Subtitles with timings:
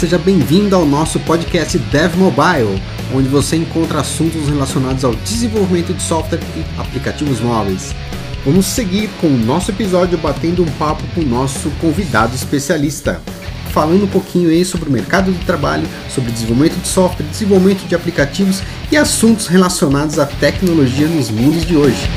[0.00, 2.82] Seja bem-vindo ao nosso podcast Dev Mobile,
[3.14, 7.94] onde você encontra assuntos relacionados ao desenvolvimento de software e aplicativos móveis.
[8.42, 13.20] Vamos seguir com o nosso episódio batendo um papo com o nosso convidado especialista,
[13.74, 17.94] falando um pouquinho aí sobre o mercado de trabalho, sobre desenvolvimento de software, desenvolvimento de
[17.94, 22.08] aplicativos e assuntos relacionados à tecnologia nos mundos de hoje.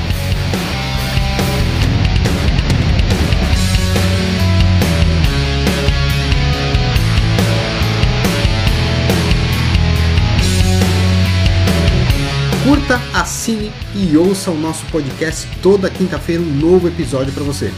[12.94, 17.72] Curta, assine e ouça o nosso podcast toda quinta-feira um novo episódio para você.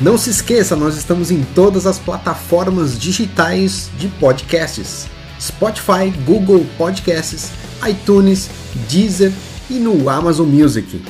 [0.00, 5.06] Não se esqueça, nós estamos em todas as plataformas digitais de podcasts:
[5.40, 7.50] Spotify, Google Podcasts,
[7.88, 8.50] iTunes,
[8.88, 9.32] Deezer
[9.70, 11.00] e no Amazon Music.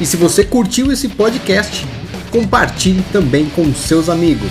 [0.00, 1.86] E se você curtiu esse podcast,
[2.30, 4.50] compartilhe também com seus amigos.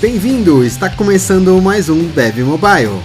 [0.00, 0.64] Bem-vindo!
[0.64, 3.00] Está começando mais um Dev Mobile.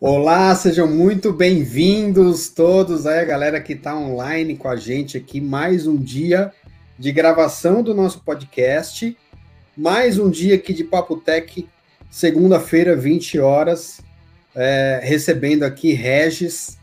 [0.00, 5.40] Olá, sejam muito bem-vindos todos aí, a galera que está online com a gente aqui,
[5.40, 6.52] mais um dia
[6.98, 9.16] de gravação do nosso podcast.
[9.76, 11.66] Mais um dia aqui de Papo Tech,
[12.10, 14.02] segunda-feira, 20 horas,
[14.54, 16.76] é, recebendo aqui Regis,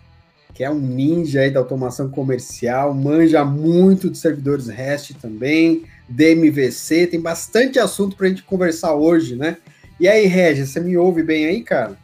[0.55, 7.05] que é um ninja aí da automação comercial, manja muito de servidores REST também, DMVC,
[7.05, 9.58] tem bastante assunto para a gente conversar hoje, né?
[9.99, 11.95] E aí, Regis, você me ouve bem aí, cara?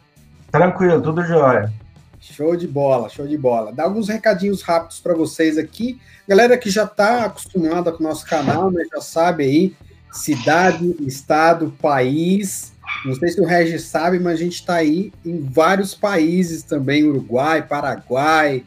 [0.52, 1.72] Tranquilo, tudo jóia.
[2.20, 3.72] Show de bola, show de bola.
[3.72, 6.00] Dá alguns recadinhos rápidos para vocês aqui.
[6.28, 9.76] Galera que já está acostumada com o nosso canal, né, já sabe aí,
[10.16, 12.72] cidade, estado, país.
[13.04, 17.04] Não sei se o Regis sabe, mas a gente está aí em vários países também,
[17.04, 18.64] Uruguai, Paraguai,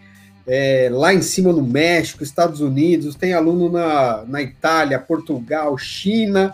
[0.47, 6.53] é, lá em cima no México, Estados Unidos, tem aluno na, na Itália, Portugal, China,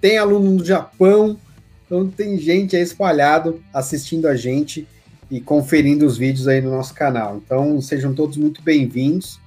[0.00, 1.36] tem aluno no Japão,
[1.84, 4.86] então tem gente aí espalhado assistindo a gente
[5.30, 7.40] e conferindo os vídeos aí no nosso canal.
[7.44, 9.40] Então sejam todos muito bem-vindos.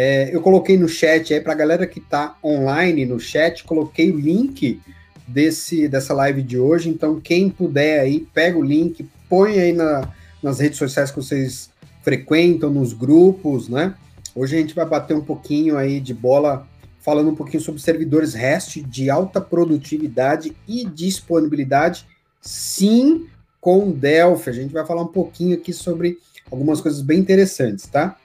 [0.00, 4.12] É, eu coloquei no chat aí para a galera que está online no chat, coloquei
[4.12, 4.80] o link
[5.26, 6.88] desse, dessa live de hoje.
[6.88, 10.08] Então, quem puder aí, pega o link, põe aí na,
[10.40, 11.70] nas redes sociais que vocês
[12.00, 13.92] frequentam, nos grupos, né?
[14.36, 16.64] Hoje a gente vai bater um pouquinho aí de bola,
[17.00, 22.06] falando um pouquinho sobre servidores REST de alta produtividade e disponibilidade,
[22.40, 23.26] sim,
[23.60, 24.48] com Delphi.
[24.48, 28.16] A gente vai falar um pouquinho aqui sobre algumas coisas bem interessantes, tá?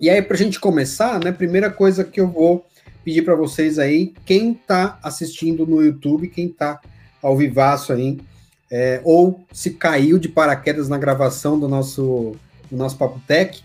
[0.00, 2.64] E aí, para a gente começar, né, primeira coisa que eu vou
[3.04, 6.80] pedir para vocês aí, quem está assistindo no YouTube, quem está
[7.20, 8.18] ao vivaço aí,
[8.70, 12.34] é, ou se caiu de paraquedas na gravação do nosso,
[12.70, 13.62] do nosso Papo Tech,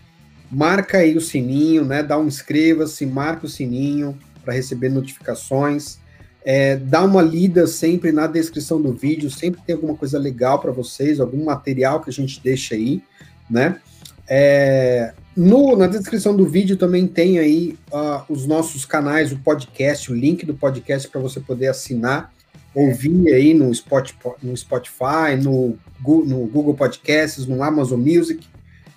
[0.51, 5.99] marca aí o sininho, né, dá um inscreva-se, marca o sininho para receber notificações,
[6.43, 10.73] é, dá uma lida sempre na descrição do vídeo, sempre tem alguma coisa legal para
[10.73, 13.01] vocês, algum material que a gente deixa aí,
[13.49, 13.79] né,
[14.27, 20.09] é, no, na descrição do vídeo também tem aí uh, os nossos canais, o podcast,
[20.09, 22.33] o link do podcast para você poder assinar,
[22.73, 28.47] ouvir aí no Spotify, no, Spotify, no, no Google Podcasts, no Amazon Music,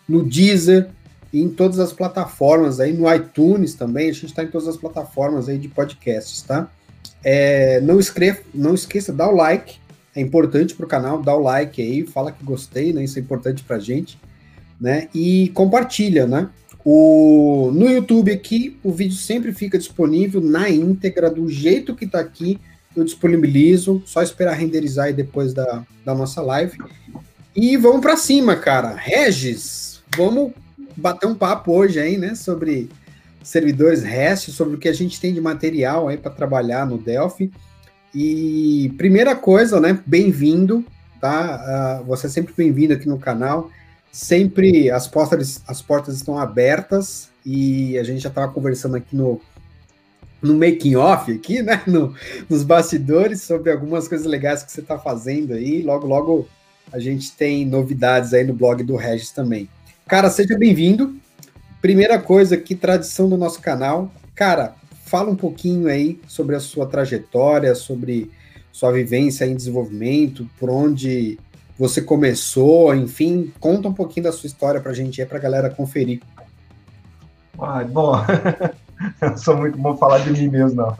[0.08, 0.88] no Deezer
[1.32, 4.76] e em todas as plataformas aí, no iTunes também, a gente está em todas as
[4.76, 6.70] plataformas aí de podcasts, tá?
[7.24, 9.78] É, não, escreva, não esqueça, dá o like,
[10.14, 13.02] é importante para o canal, dá o like aí, fala que gostei, né?
[13.02, 14.18] Isso é importante para gente
[14.80, 15.08] né?
[15.14, 16.48] E compartilha, né?
[16.84, 22.20] O, no YouTube aqui, o vídeo sempre fica disponível na íntegra, do jeito que está
[22.20, 22.58] aqui,
[22.96, 26.78] eu disponibilizo, só esperar renderizar aí depois da, da nossa live.
[27.54, 28.94] E vamos para cima, cara.
[28.94, 30.52] Regis, vamos
[30.96, 32.88] bater um papo hoje aí, né, sobre
[33.42, 37.50] servidores REST, sobre o que a gente tem de material aí para trabalhar no Delphi.
[38.14, 40.84] E primeira coisa, né, bem-vindo,
[41.20, 42.00] tá?
[42.00, 43.70] Uh, você é sempre bem-vindo aqui no canal
[44.12, 49.40] sempre as portas, as portas estão abertas e a gente já estava conversando aqui no,
[50.42, 51.82] no making off aqui, né?
[51.86, 52.14] No,
[52.48, 55.82] nos bastidores sobre algumas coisas legais que você está fazendo aí.
[55.82, 56.48] Logo, logo
[56.92, 59.68] a gente tem novidades aí no blog do Regis também.
[60.06, 61.16] Cara, seja bem-vindo.
[61.80, 64.12] Primeira coisa aqui, tradição do nosso canal.
[64.34, 64.74] Cara,
[65.04, 68.30] fala um pouquinho aí sobre a sua trajetória, sobre
[68.72, 71.38] sua vivência em desenvolvimento, por onde
[71.78, 75.40] você começou, enfim, conta um pouquinho da sua história para a gente aí, para a
[75.40, 76.20] galera conferir.
[77.60, 78.14] Ah, bom,
[79.22, 80.96] eu sou muito bom falar de mim mesmo, não.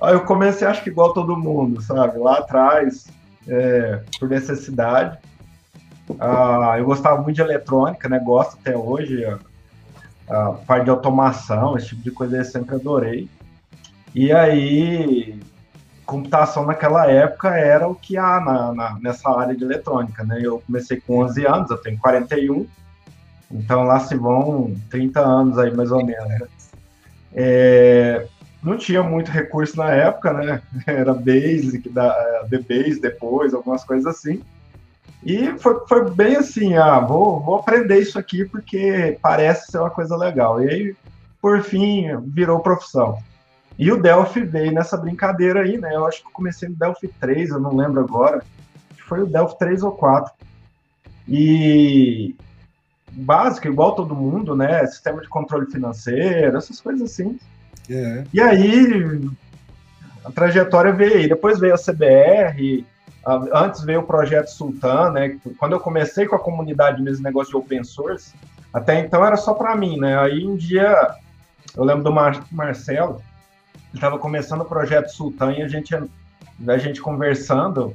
[0.00, 2.18] Aí eu comecei, acho que igual todo mundo, sabe?
[2.18, 3.06] Lá atrás,
[3.48, 5.18] é, por necessidade.
[6.20, 8.18] Ah, eu gostava muito de eletrônica, né?
[8.18, 9.24] Gosto até hoje.
[9.24, 9.38] A,
[10.28, 13.28] a parte de automação, esse tipo de coisa eu sempre adorei.
[14.14, 15.40] E aí,
[16.06, 20.40] computação naquela época era o que há na, na, nessa área de eletrônica, né?
[20.40, 22.66] Eu comecei com 11 anos, eu tenho 41,
[23.50, 26.28] então lá se vão 30 anos aí, mais ou menos.
[26.28, 26.48] Né?
[27.34, 28.26] É,
[28.62, 30.62] não tinha muito recurso na época, né?
[30.86, 32.12] Era Basic, da,
[32.48, 34.42] The Base depois, algumas coisas assim.
[35.24, 39.90] E foi, foi bem assim, ah, vou, vou aprender isso aqui porque parece ser uma
[39.90, 40.62] coisa legal.
[40.62, 40.96] E aí,
[41.42, 43.18] por fim, virou profissão.
[43.78, 45.94] E o Delphi veio nessa brincadeira aí, né?
[45.94, 48.42] Eu acho que eu comecei no Delphi 3, eu não lembro agora.
[49.06, 50.32] Foi o Delphi 3 ou 4.
[51.28, 52.34] E
[53.12, 54.86] básico, igual todo mundo, né?
[54.86, 57.38] Sistema de controle financeiro, essas coisas assim.
[57.90, 58.24] É.
[58.32, 59.20] E aí
[60.24, 61.28] a trajetória veio aí.
[61.28, 62.84] Depois veio a CBR,
[63.52, 65.38] antes veio o projeto Sultan, né?
[65.58, 68.34] Quando eu comecei com a comunidade mesmo, negócio de open source,
[68.72, 70.18] até então era só para mim, né?
[70.18, 71.14] Aí um dia
[71.76, 73.22] eu lembro do Mar Marcelo,
[73.96, 77.94] estava começando o projeto Sultan e a gente, a gente conversando,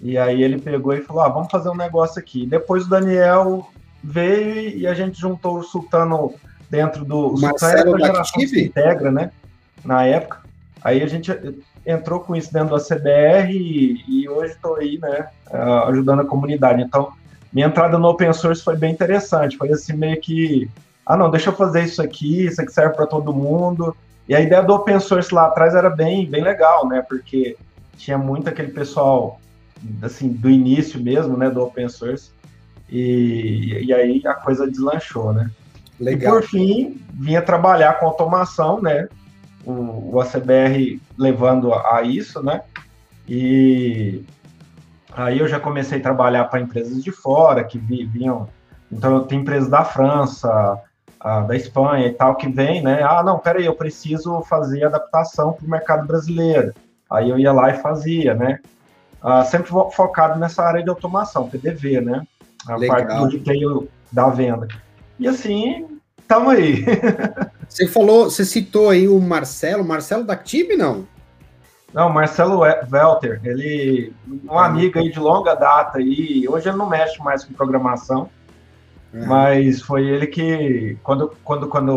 [0.00, 2.46] e aí ele pegou e falou: ah, vamos fazer um negócio aqui.
[2.46, 3.68] Depois o Daniel
[4.02, 6.34] veio e a gente juntou o Sultano
[6.68, 7.34] dentro do.
[7.34, 9.30] O Marcelo Sultano é se integra, né?
[9.84, 10.40] Na época.
[10.82, 11.30] Aí a gente
[11.86, 15.28] entrou com isso dentro da CBR e, e hoje estou aí, né,
[15.86, 16.82] ajudando a comunidade.
[16.82, 17.12] Então,
[17.52, 19.56] minha entrada no open source foi bem interessante.
[19.56, 20.70] Foi assim, meio que.
[21.04, 23.96] Ah, não, deixa eu fazer isso aqui, isso aqui serve para todo mundo.
[24.28, 27.02] E a ideia do open source lá atrás era bem, bem legal, né?
[27.06, 27.56] Porque
[27.96, 29.40] tinha muito aquele pessoal,
[30.00, 32.30] assim, do início mesmo, né, do open source.
[32.88, 35.50] E, e aí a coisa deslanchou, né?
[35.98, 36.36] Legal.
[36.36, 39.08] E por fim, vinha trabalhar com automação, né?
[39.64, 42.62] O, o ACBR levando a, a isso, né?
[43.28, 44.24] E
[45.12, 48.48] aí eu já comecei a trabalhar para empresas de fora que vinham.
[48.90, 50.78] Então, tem empresas da França,
[51.22, 53.02] da Espanha e tal, que vem, né?
[53.02, 56.72] Ah, não, peraí, eu preciso fazer adaptação para o mercado brasileiro.
[57.10, 58.58] Aí eu ia lá e fazia, né?
[59.22, 62.26] Ah, sempre focado nessa área de automação, PDV, né?
[62.66, 62.96] A Legal.
[62.96, 64.66] parte do retail da venda.
[65.18, 65.86] E assim,
[66.18, 66.84] estamos aí.
[67.68, 71.06] você falou, você citou aí o Marcelo, Marcelo da Active, não?
[71.94, 74.12] Não, Marcelo Welter, ele
[74.50, 78.30] um ah, amigo aí de longa data e hoje ele não mexe mais com programação,
[79.12, 79.26] Uhum.
[79.26, 81.92] Mas foi ele que, quando, quando, quando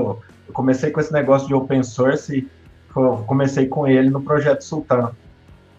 [0.47, 2.47] eu comecei com esse negócio de open source,
[3.25, 5.11] comecei com ele no projeto Sultan.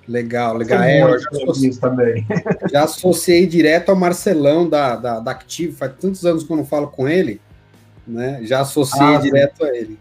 [0.08, 0.82] Legal, legal.
[0.82, 2.26] É, eu já associei, também.
[2.70, 6.64] já associei direto ao Marcelão da, da, da Active, faz tantos anos que eu não
[6.64, 7.40] falo com ele,
[8.06, 8.40] né?
[8.42, 9.64] Já associei ah, direto sim.
[9.64, 9.98] a ele.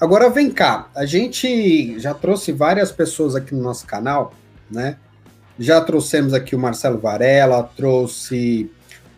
[0.00, 4.32] Agora vem cá, a gente já trouxe várias pessoas aqui no nosso canal,
[4.70, 4.96] né?
[5.58, 8.70] Já trouxemos aqui o Marcelo Varela, trouxe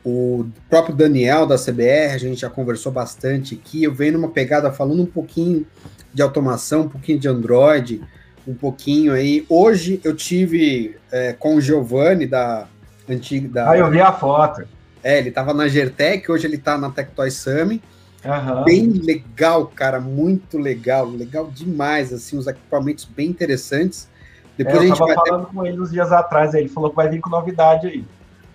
[0.04, 3.84] o próprio Daniel da CBR, a gente já conversou bastante aqui.
[3.84, 5.66] Eu venho numa pegada falando um pouquinho
[6.12, 8.02] de automação, um pouquinho de Android,
[8.46, 9.46] um pouquinho aí.
[9.48, 12.66] Hoje eu tive é, com o Giovanni da
[13.08, 13.48] antiga.
[13.48, 14.64] Da, ah, eu vi a foto.
[15.04, 17.80] É, ele estava na Gertec, hoje ele está na Tectoy Sami.
[18.24, 18.64] Uhum.
[18.64, 24.08] Bem legal, cara, muito legal, legal demais, assim, os equipamentos bem interessantes.
[24.56, 26.96] Depois é, eu a gente vai falando com ele uns dias atrás, ele falou que
[26.96, 28.04] vai vir com novidade aí.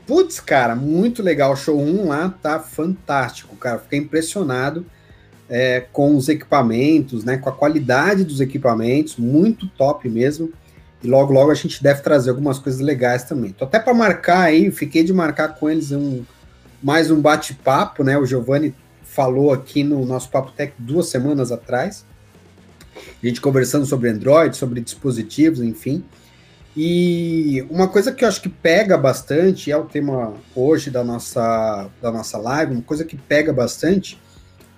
[0.07, 1.53] Putz, cara, muito legal.
[1.57, 3.77] Show 1 lá tá fantástico, cara.
[3.77, 4.85] Fiquei impressionado
[5.49, 7.37] é, com os equipamentos, né?
[7.37, 10.51] Com a qualidade dos equipamentos, muito top mesmo.
[11.03, 13.51] E logo, logo a gente deve trazer algumas coisas legais também.
[13.51, 16.23] Tô até para marcar aí, fiquei de marcar com eles um,
[16.81, 18.17] mais um bate-papo, né?
[18.17, 18.73] O Giovanni
[19.03, 22.05] falou aqui no nosso Papo Tech duas semanas atrás.
[23.21, 26.03] A gente conversando sobre Android, sobre dispositivos, enfim.
[26.79, 31.89] E uma coisa que eu acho que pega bastante, é o tema hoje da nossa,
[31.99, 34.21] da nossa live, uma coisa que pega bastante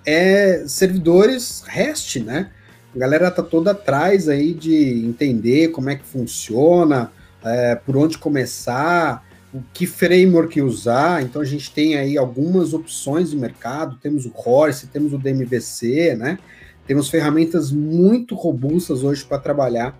[0.06, 2.48] é servidores REST, né?
[2.96, 7.12] A galera tá toda atrás aí de entender como é que funciona,
[7.44, 11.22] é, por onde começar, o que framework usar.
[11.22, 16.16] Então a gente tem aí algumas opções de mercado, temos o Horse, temos o DMVC,
[16.16, 16.38] né?
[16.86, 19.94] Temos ferramentas muito robustas hoje para trabalhar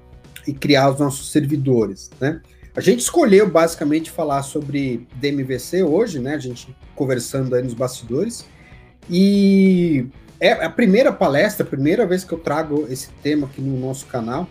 [0.47, 2.41] e criar os nossos servidores, né?
[2.75, 6.35] A gente escolheu basicamente falar sobre DMVC hoje, né?
[6.35, 8.47] A gente conversando aí nos bastidores.
[9.09, 10.07] E
[10.39, 14.07] é a primeira palestra, a primeira vez que eu trago esse tema aqui no nosso
[14.07, 14.49] canal.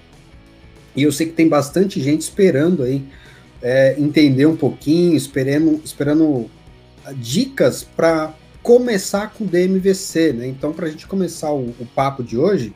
[0.95, 3.05] E eu sei que tem bastante gente esperando aí
[3.61, 6.49] é, entender um pouquinho, esperando, esperando
[7.15, 10.47] dicas para começar com DMVC, né?
[10.47, 12.73] Então, para a gente começar o, o, papo de hoje,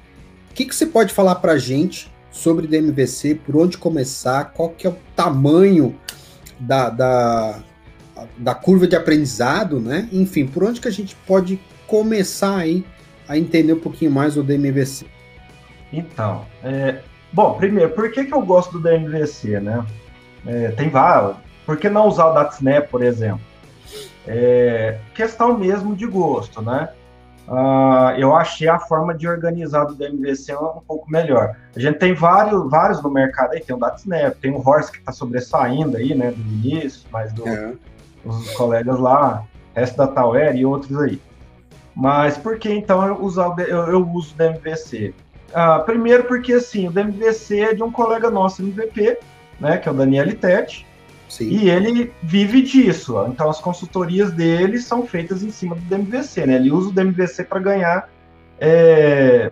[0.50, 4.70] o que, que você pode falar para a gente sobre DMVC, por onde começar, qual
[4.70, 5.96] que é o tamanho
[6.60, 7.60] da, da,
[8.38, 10.10] da curva de aprendizado, né?
[10.12, 12.84] Enfim, por onde que a gente pode começar aí
[13.28, 15.06] a entender um pouquinho mais o DMVC?
[15.94, 19.86] Então, é, bom, primeiro, por que, que eu gosto do DMVC, né?
[20.46, 21.38] É, tem vários.
[21.68, 23.42] Por que não usar o DataSnap, por exemplo?
[24.26, 26.90] É, questão mesmo de gosto, né?
[27.48, 31.56] Uh, eu achei a forma de organizar do DMVC um, pouco melhor.
[31.76, 35.00] A gente tem vários, vários no mercado aí, tem o DataSnap, tem o Horse que
[35.00, 37.74] está sobressaindo aí, né, do início, mas do, é.
[38.24, 39.44] os colegas lá,
[39.76, 41.22] resto da Tower e outros aí.
[41.94, 45.14] Mas por que então eu, usar eu, eu uso o DMVC?
[45.50, 49.20] Uh, primeiro porque assim, o DMVC é de um colega nosso MVP,
[49.60, 50.88] né, que é o Daniel Tete,
[51.34, 51.46] Sim.
[51.50, 53.26] E ele vive disso.
[53.28, 56.56] Então as consultorias dele são feitas em cima do DMVC, né?
[56.56, 58.10] Ele usa o DMVC para ganhar
[58.60, 59.52] é,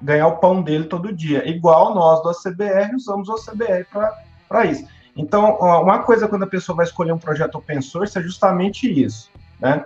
[0.00, 1.48] ganhar o pão dele todo dia.
[1.48, 3.84] Igual nós do ACBR usamos o ACBR
[4.48, 4.86] para isso.
[5.16, 9.28] Então, uma coisa quando a pessoa vai escolher um projeto open source é justamente isso,
[9.58, 9.84] né?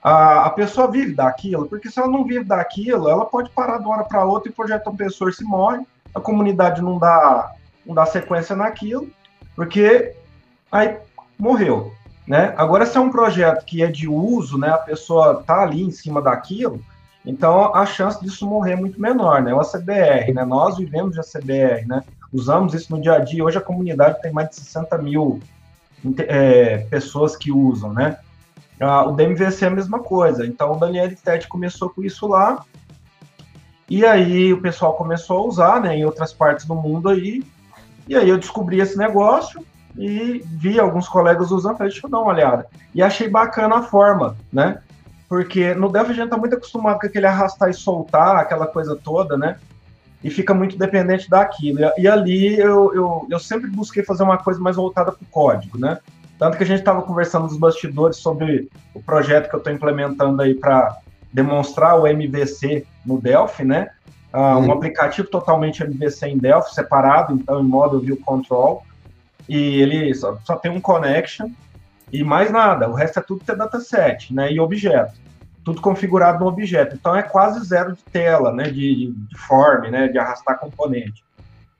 [0.00, 3.86] A, a pessoa vive daquilo, porque se ela não vive daquilo, ela pode parar de
[3.86, 5.84] uma hora para outra e o projeto open source morre,
[6.14, 7.52] a comunidade não dá,
[7.84, 9.10] não dá sequência naquilo,
[9.56, 10.14] porque
[10.74, 10.98] aí
[11.38, 11.92] morreu.
[12.26, 12.52] Né?
[12.56, 15.90] Agora, se é um projeto que é de uso, né, a pessoa está ali em
[15.90, 16.80] cima daquilo,
[17.24, 19.40] então a chance disso morrer é muito menor.
[19.40, 19.54] Né?
[19.54, 20.44] O ACBR, né?
[20.44, 22.02] nós vivemos de ACBR, né?
[22.32, 23.44] usamos isso no dia a dia.
[23.44, 25.40] Hoje a comunidade tem mais de 60 mil
[26.18, 27.92] é, pessoas que usam.
[27.92, 28.16] Né?
[28.80, 30.46] Ah, o DMVC é a mesma coisa.
[30.46, 32.64] Então o Daniel Tete começou com isso lá,
[33.88, 37.44] e aí o pessoal começou a usar né, em outras partes do mundo aí,
[38.08, 39.64] e aí eu descobri esse negócio,
[39.96, 42.66] e vi alguns colegas usando, falei, deixa eu dar uma olhada.
[42.94, 44.78] E achei bacana a forma, né?
[45.28, 48.96] Porque no Delphi a gente tá muito acostumado com aquele arrastar e soltar, aquela coisa
[48.96, 49.56] toda, né?
[50.22, 51.80] E fica muito dependente daquilo.
[51.80, 55.26] E, e ali eu, eu, eu sempre busquei fazer uma coisa mais voltada para o
[55.26, 55.98] código, né?
[56.38, 60.42] Tanto que a gente estava conversando nos bastidores sobre o projeto que eu estou implementando
[60.42, 60.96] aí para
[61.32, 63.90] demonstrar o MVC no Delphi, né?
[64.34, 64.66] Hum.
[64.66, 68.82] Um aplicativo totalmente MVC em Delphi, separado, então em modo view control,
[69.48, 71.50] e ele só, só tem um connection
[72.12, 72.88] e mais nada.
[72.88, 74.52] O resto é tudo ter dataset, né?
[74.52, 75.14] E objeto.
[75.64, 76.94] Tudo configurado no objeto.
[76.94, 78.64] Então é quase zero de tela, né?
[78.64, 80.08] De, de form, né?
[80.08, 81.24] De arrastar componente.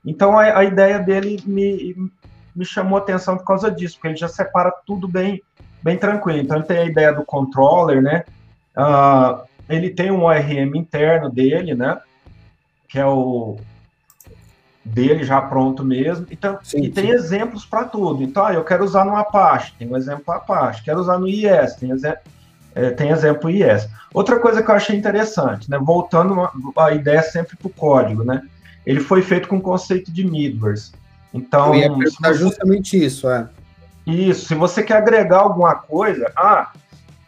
[0.05, 2.11] Então a, a ideia dele me,
[2.55, 5.43] me chamou atenção por causa disso, porque ele já separa tudo bem,
[5.83, 6.39] bem tranquilo.
[6.39, 8.25] Então ele tem a ideia do controller, né?
[8.77, 12.01] Uh, ele tem um ORM interno dele, né?
[12.89, 13.57] Que é o
[14.85, 16.27] dele já pronto mesmo.
[16.31, 17.13] Então, sim, e tem sim.
[17.13, 18.23] exemplos para tudo.
[18.23, 20.83] Então, ah, eu quero usar no Apache, tem um exemplo Apache.
[20.85, 22.21] Quero usar no IS, tem, exemplo,
[22.75, 23.89] é, tem exemplo IS.
[24.13, 28.43] Outra coisa que eu achei interessante, né, voltando a ideia sempre para o código, né,
[28.85, 30.93] ele foi feito com o conceito de middlewares.
[31.33, 33.49] Então, eu ia perguntar você, justamente isso, é.
[34.07, 36.71] Isso, se você quer agregar alguma coisa, ah,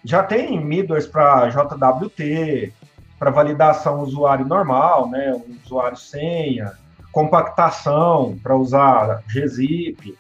[0.05, 2.73] já tem middlewares para JWT,
[3.19, 5.35] para validação usuário normal, né,
[5.65, 6.73] usuário senha,
[7.17, 10.15] compactação para usar gzip,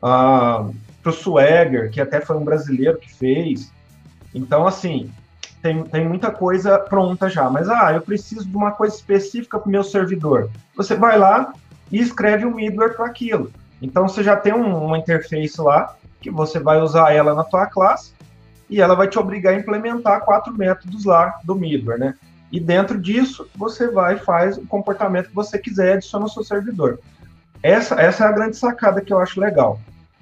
[0.00, 3.72] uh, para o Swagger, que até foi um brasileiro que fez.
[4.32, 5.10] Então, assim,
[5.60, 7.50] tem, tem muita coisa pronta já.
[7.50, 10.48] Mas, ah, eu preciso de uma coisa específica para o meu servidor.
[10.76, 11.52] Você vai lá
[11.90, 13.50] e escreve um middleware para aquilo.
[13.82, 17.66] Então, você já tem um, uma interface lá, que você vai usar ela na tua
[17.66, 18.12] classe,
[18.70, 22.14] e ela vai te obrigar a implementar quatro métodos lá do middleware, né?
[22.50, 26.42] E dentro disso, você vai e faz o comportamento que você quiser adiciona ao seu
[26.42, 26.98] servidor.
[27.62, 29.78] Essa, essa é a grande sacada que eu acho legal.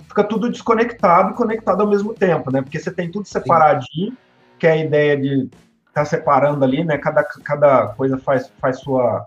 [0.08, 2.62] Fica tudo desconectado e conectado ao mesmo tempo, né?
[2.62, 4.16] Porque você tem tudo separadinho, Sim.
[4.58, 5.52] que é a ideia de estar
[5.92, 6.98] tá separando ali, né?
[6.98, 9.26] Cada, cada coisa faz, faz sua,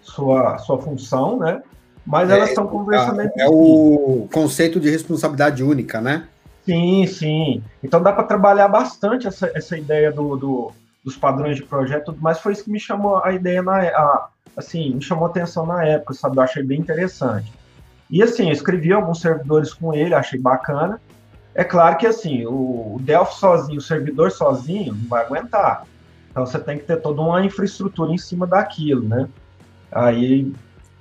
[0.00, 1.62] sua, sua função, né?
[2.06, 6.28] Mas é, elas estão conversando é, É o conceito de responsabilidade única, né?
[6.64, 7.62] Sim, sim.
[7.82, 10.72] Então dá para trabalhar bastante essa, essa ideia do, do
[11.04, 14.94] dos padrões de projeto, mas foi isso que me chamou a ideia na a, assim,
[14.94, 16.36] me chamou a atenção na época, sabe?
[16.36, 17.52] Eu achei bem interessante.
[18.10, 21.00] E assim, eu escrevi alguns servidores com ele, achei bacana.
[21.54, 25.86] É claro que assim, o, o Delphi sozinho, o servidor sozinho, não vai aguentar.
[26.30, 29.28] Então você tem que ter toda uma infraestrutura em cima daquilo, né?
[29.90, 30.52] Aí,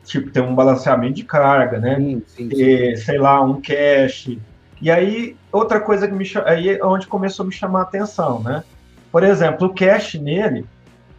[0.04, 1.96] tipo, ter um balanceamento de carga, né?
[1.96, 4.40] Sim, sim, ter, sei lá, um cache.
[4.82, 8.42] E aí, outra coisa que me aí é onde começou a me chamar a atenção,
[8.42, 8.64] né?
[9.12, 10.66] Por exemplo, o cache nele,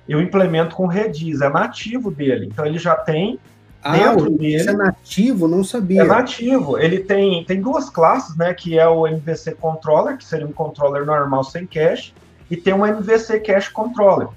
[0.08, 2.46] eu implemento com Redis, é nativo dele.
[2.46, 3.38] Então ele já tem
[3.82, 4.56] ah, dentro dele.
[4.56, 6.02] Isso é nativo, não sabia.
[6.02, 6.78] É nativo.
[6.78, 8.54] Ele tem, tem duas classes, né?
[8.54, 12.14] Que é o MVC Controller, que seria um controller normal sem cache,
[12.50, 14.28] e tem um MVC Cache Controller.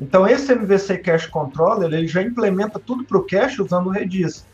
[0.00, 4.46] Então, esse MVC Cache Controller, ele já implementa tudo para o cache usando o Redis.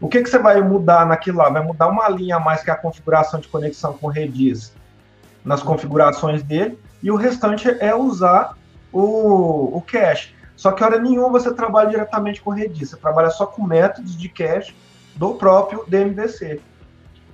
[0.00, 1.48] O que, que você vai mudar naquilo lá?
[1.48, 4.72] Vai mudar uma linha a mais, que é a configuração de conexão com Redis,
[5.44, 8.56] nas configurações dele, e o restante é usar
[8.92, 10.34] o, o cache.
[10.56, 14.28] Só que hora nenhuma você trabalha diretamente com Redis, você trabalha só com métodos de
[14.28, 14.74] cache
[15.14, 16.60] do próprio DMVC.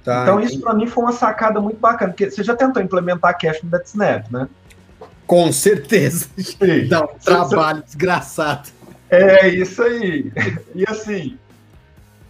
[0.05, 3.39] Tá, então, isso para mim foi uma sacada muito bacana, porque você já tentou implementar
[3.39, 4.49] cache no DetSnap, né?
[5.27, 6.27] Com certeza.
[6.37, 6.89] Sim.
[6.89, 8.69] Dá um trabalho desgraçado.
[9.09, 10.33] É isso aí.
[10.75, 11.39] E assim,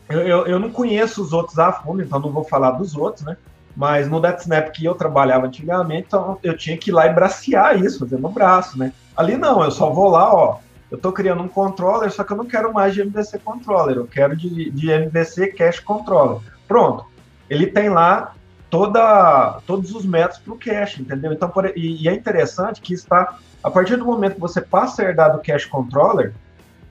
[0.09, 3.37] eu, eu não conheço os outros a fundo, então não vou falar dos outros, né?
[3.75, 7.83] Mas no DetSnap que eu trabalhava antigamente, então eu tinha que ir lá e bracear
[7.83, 8.93] isso, fazer no braço, né?
[9.17, 10.59] Ali não, eu só vou lá, ó.
[10.91, 14.07] Eu estou criando um controller, só que eu não quero mais de MVC controller, eu
[14.07, 16.41] quero de, de MVC cache controller.
[16.69, 17.07] Pronto.
[17.49, 18.35] Ele tem lá
[18.69, 21.33] toda, todos os métodos para o cache, entendeu?
[21.33, 25.03] Então, por, e, e, é interessante que está, a partir do momento que você passa
[25.03, 26.35] a herdar do cache controller,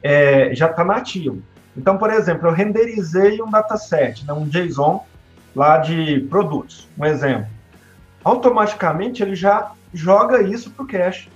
[0.02, 1.42] é, já está nativo.
[1.76, 5.06] Então, por exemplo, eu renderizei um dataset, né, um JSON
[5.56, 7.48] lá de produtos, um exemplo.
[8.24, 11.30] Automaticamente ele já joga isso para o cache.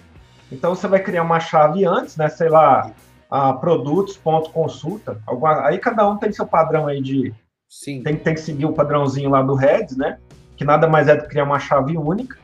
[0.52, 2.30] Então você vai criar uma chave antes, né?
[2.30, 2.92] Sei lá,
[3.30, 5.20] a produtos.consulta.
[5.64, 7.34] Aí cada um tem seu padrão aí de.
[7.68, 8.04] Sim.
[8.04, 10.20] Tem, tem que seguir o padrãozinho lá do Reds, né?
[10.56, 12.38] Que nada mais é do que criar uma chave única.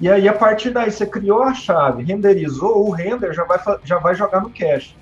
[0.00, 3.98] E aí, a partir daí, você criou a chave, renderizou, o render já vai, já
[3.98, 4.94] vai jogar no cache.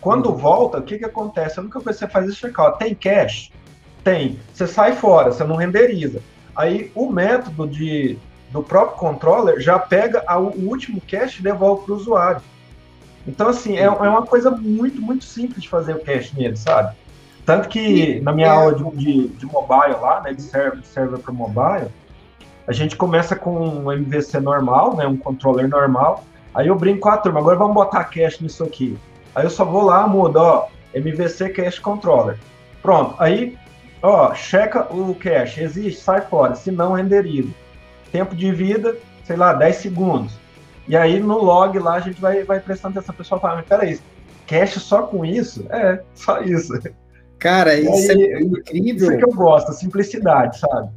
[0.00, 0.36] Quando uhum.
[0.36, 1.58] volta, o que, que acontece?
[1.58, 3.50] A única coisa que você faz é checar, ó, tem cache?
[4.04, 4.38] Tem.
[4.52, 6.20] Você sai fora, você não renderiza.
[6.54, 8.18] Aí o método de,
[8.50, 12.42] do próprio controller já pega a, o último cache e devolve para o usuário.
[13.26, 16.94] Então, assim, é, é, uma coisa muito, muito simples de fazer o cache nele, sabe?
[17.46, 18.50] Tanto que na minha é.
[18.50, 21.88] aula de, de, de, mobile lá, né, de server, server para mobile,
[22.66, 26.24] a gente começa com um MVC normal, né, um controller normal.
[26.54, 28.98] Aí eu brinco com a turma, agora vamos botar cache nisso aqui.
[29.34, 32.38] Aí eu só vou lá, mudo, ó, MVC Cache Controller.
[32.82, 33.56] Pronto, aí,
[34.02, 37.48] ó, checa o cache, existe, sai fora, se não, renderiza.
[38.10, 40.32] Tempo de vida, sei lá, 10 segundos.
[40.88, 43.14] E aí no log lá a gente vai, vai prestando atenção.
[43.14, 44.00] O pessoal fala, mas peraí,
[44.46, 45.64] cache só com isso?
[45.70, 46.72] É, só isso.
[47.38, 48.94] Cara, isso aí, é incrível.
[48.96, 50.90] Isso é que eu gosto, simplicidade, sabe?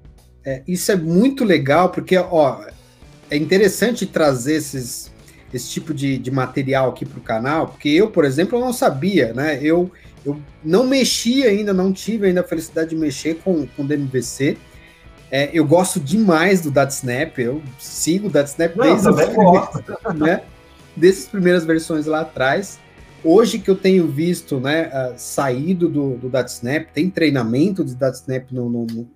[0.43, 2.63] É, isso é muito legal, porque, ó,
[3.31, 5.11] é interessante trazer esses,
[5.51, 8.71] esse tipo de, de material aqui para o canal, porque eu, por exemplo, eu não
[8.71, 9.59] sabia, né?
[9.61, 9.91] Eu,
[10.25, 14.57] eu não mexi ainda, não tive ainda a felicidade de mexer com, com o DMVC.
[15.29, 19.69] É, eu gosto demais do DataSnap, eu sigo o DataSnap desde, as primeiras,
[20.15, 20.41] né,
[20.95, 22.79] desde as primeiras versões lá atrás.
[23.23, 28.51] Hoje que eu tenho visto, né, uh, saído do, do DataSnap, tem treinamento de DataSnap
[28.51, 29.09] no, no, no,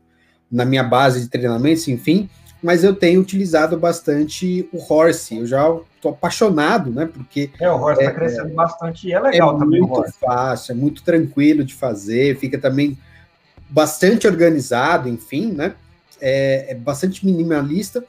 [0.52, 2.30] na minha base de treinamentos, enfim,
[2.62, 5.38] mas eu tenho utilizado bastante o Horse.
[5.38, 7.10] Eu já estou apaixonado, né?
[7.12, 7.50] Porque.
[7.60, 9.82] É, o Horse está é, crescendo é, bastante e é legal é também.
[9.82, 12.98] É muito fácil, é muito tranquilo de fazer, fica também
[13.70, 15.74] bastante organizado, enfim, né?
[16.20, 18.04] É, é bastante minimalista.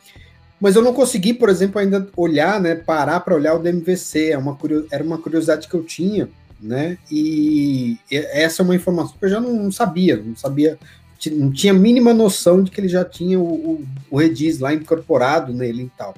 [0.61, 2.75] Mas eu não consegui, por exemplo, ainda olhar, né?
[2.75, 4.31] Parar para olhar o DMVC.
[4.31, 4.59] É uma
[4.91, 6.29] era uma curiosidade que eu tinha,
[6.61, 6.99] né?
[7.11, 10.77] E essa é uma informação que eu já não sabia, não sabia
[11.29, 14.73] não tinha a mínima noção de que ele já tinha o, o, o Redis lá
[14.73, 16.15] incorporado nele e tal.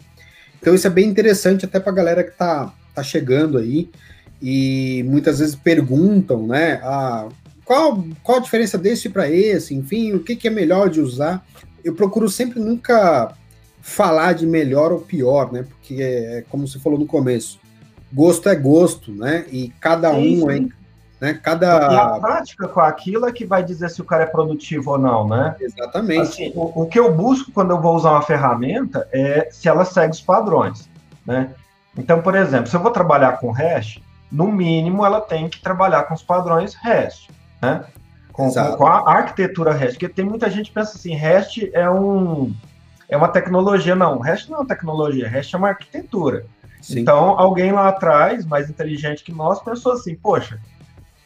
[0.60, 3.90] Então isso é bem interessante até para a galera que está tá chegando aí
[4.40, 7.28] e muitas vezes perguntam, né, a,
[7.64, 11.44] qual, qual a diferença desse para esse, enfim, o que, que é melhor de usar.
[11.84, 13.34] Eu procuro sempre nunca
[13.80, 17.58] falar de melhor ou pior, né, porque é como você falou no começo,
[18.12, 20.66] gosto é gosto, né, e cada um é,
[21.22, 21.38] né?
[21.40, 21.92] Cada...
[21.92, 24.98] E a prática com aquilo é que vai dizer se o cara é produtivo ou
[24.98, 25.54] não, né?
[25.60, 26.20] Exatamente.
[26.20, 29.84] Assim, o, o, que eu busco quando eu vou usar uma ferramenta é se ela
[29.84, 30.90] segue os padrões,
[31.24, 31.50] né?
[31.96, 36.02] Então, por exemplo, se eu vou trabalhar com REST, no mínimo ela tem que trabalhar
[36.04, 37.30] com os padrões REST,
[37.62, 37.84] né?
[38.32, 41.88] Com, com, com a arquitetura REST, porque tem muita gente que pensa assim, REST é
[41.88, 42.52] um
[43.08, 46.46] é uma tecnologia, não, REST não é uma tecnologia, REST é uma arquitetura.
[46.80, 46.98] Sim.
[46.98, 50.58] Então, alguém lá atrás, mais inteligente que nós, pensou assim, poxa,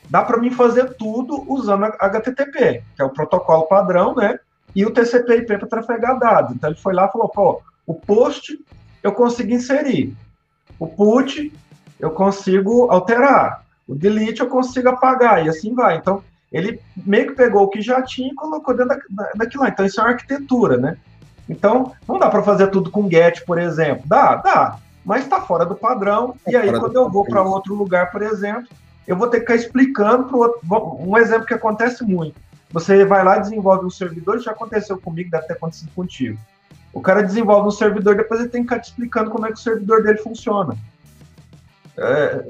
[0.09, 4.39] dá para mim fazer tudo usando HTTP, que é o protocolo padrão, né?
[4.75, 6.55] E o TCP/IP para trafegar dados.
[6.55, 8.59] Então ele foi lá e falou: pô, o post
[9.03, 10.15] eu consigo inserir,
[10.79, 11.53] o put
[11.99, 15.97] eu consigo alterar, o delete eu consigo apagar e assim vai.
[15.97, 19.69] Então ele meio que pegou o que já tinha e colocou dentro da, daquilo lá.
[19.69, 20.97] Então isso é uma arquitetura, né?
[21.49, 24.03] Então não dá para fazer tudo com GET, por exemplo.
[24.07, 26.35] Dá, dá, mas está fora do padrão.
[26.47, 28.69] É e aí quando eu vou para outro lugar, por exemplo
[29.07, 30.61] eu vou ter que ficar explicando para outro.
[31.01, 32.35] Um exemplo que acontece muito.
[32.71, 36.39] Você vai lá e desenvolve um servidor, já aconteceu comigo, deve ter acontecido contigo.
[36.93, 39.59] O cara desenvolve um servidor, depois ele tem que ficar te explicando como é que
[39.59, 40.77] o servidor dele funciona.
[41.97, 42.45] É,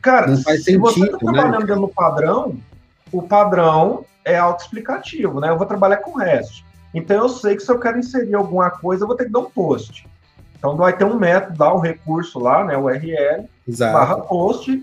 [0.00, 1.66] cara, se sentido, você está trabalhando né?
[1.66, 2.56] dentro do padrão,
[3.12, 5.50] o padrão é autoexplicativo, né?
[5.50, 6.64] Eu vou trabalhar com REST.
[6.92, 9.40] Então eu sei que se eu quero inserir alguma coisa, eu vou ter que dar
[9.40, 10.08] um post.
[10.58, 12.76] Então vai ter um método, dá o recurso lá, né?
[12.76, 13.92] O URL, Exato.
[13.92, 14.82] barra post,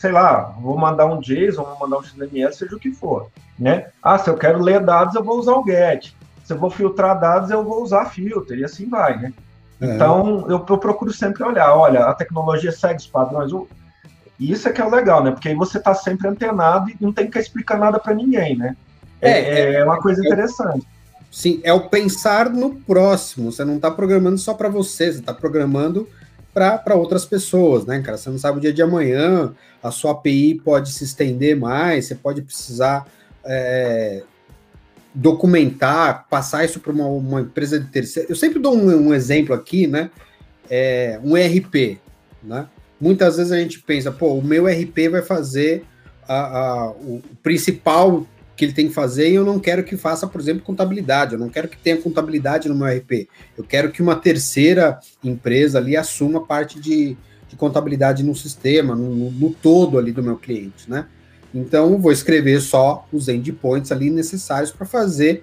[0.00, 3.88] sei lá, vou mandar um JSON, vou mandar um XML, seja o que for, né?
[4.02, 6.16] Ah, se eu quero ler dados, eu vou usar o GET.
[6.42, 9.32] Se eu vou filtrar dados, eu vou usar filter, e assim vai, né?
[9.78, 9.94] É.
[9.94, 13.52] Então, eu, eu, procuro sempre olhar, olha, a tecnologia segue os padrões.
[14.38, 15.32] E isso é que é o legal, né?
[15.32, 18.74] Porque aí você está sempre antenado e não tem que explicar nada para ninguém, né?
[19.20, 20.86] É, é, é, uma coisa é interessante.
[21.30, 23.52] Sim, é o pensar no próximo.
[23.52, 26.08] Você não está programando só para você, você está programando
[26.52, 28.16] para outras pessoas, né, cara?
[28.16, 32.14] Você não sabe o dia de amanhã, a sua API pode se estender mais, você
[32.14, 33.06] pode precisar
[33.44, 34.22] é,
[35.14, 38.30] documentar, passar isso para uma, uma, empresa de terceiro.
[38.30, 40.10] Eu sempre dou um, um exemplo aqui, né?
[40.68, 41.98] É, um RP,
[42.42, 42.66] né?
[43.00, 45.84] Muitas vezes a gente pensa, pô, o meu RP vai fazer
[46.28, 48.26] a, a, o principal
[48.60, 51.32] que ele tem que fazer e eu não quero que faça, por exemplo, contabilidade.
[51.32, 53.26] Eu não quero que tenha contabilidade no meu RP.
[53.56, 57.16] Eu quero que uma terceira empresa ali assuma parte de,
[57.48, 61.06] de contabilidade no sistema, no, no todo ali do meu cliente, né?
[61.54, 65.42] Então, vou escrever só os endpoints ali necessários para fazer,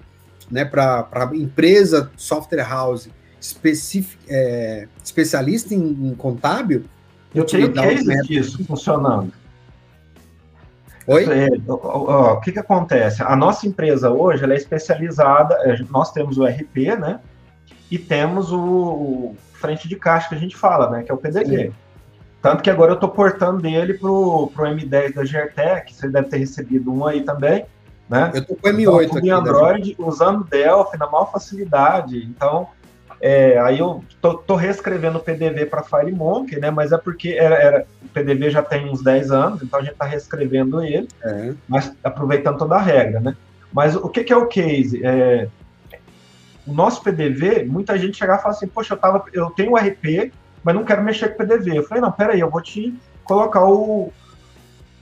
[0.51, 3.10] né, para a empresa software house
[3.41, 6.86] especific, é, especialista em, em, contábil.
[7.34, 9.34] Eu tenho cases disso funcionando.
[11.08, 11.26] Oi?
[11.26, 13.24] É, o que, que acontece?
[13.24, 17.22] A nossa empresa hoje ela é especializada, é, nós temos o RP, né?
[17.89, 21.04] E temos o, o frente de caixa que a gente fala, né?
[21.04, 21.67] Que é o PDV.
[21.67, 21.74] Sim.
[22.41, 26.38] Tanto que agora eu estou portando dele pro, pro M10 da Gertec, você deve ter
[26.38, 27.65] recebido um aí também,
[28.10, 28.30] né?
[28.34, 29.30] Eu tô com o M8 então, aqui.
[29.30, 32.17] Android, usando Delphi na maior facilidade.
[32.26, 32.67] Então,
[33.19, 36.69] é, aí eu tô, tô, reescrevendo o PDV para FileMonkey, né?
[36.69, 39.93] Mas é porque era, era, o PDV já tem uns 10 anos, então a gente
[39.93, 41.53] está reescrevendo ele, é.
[41.67, 43.36] mas aproveitando toda a regra, né?
[43.73, 45.01] Mas o que, que é o case?
[45.03, 45.47] É,
[46.65, 49.77] o nosso PDV, muita gente chegar e falar assim, poxa, eu, tava, eu tenho o
[49.77, 50.32] RP,
[50.63, 51.77] mas não quero mexer com o PDV.
[51.77, 54.12] Eu falei, não, peraí, eu vou te colocar o,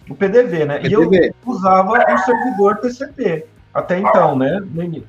[0.10, 0.80] o PDV, né?
[0.80, 1.17] PDV.
[1.17, 4.62] E eu usava um servidor TCP até então, né?
[4.63, 5.08] No, início.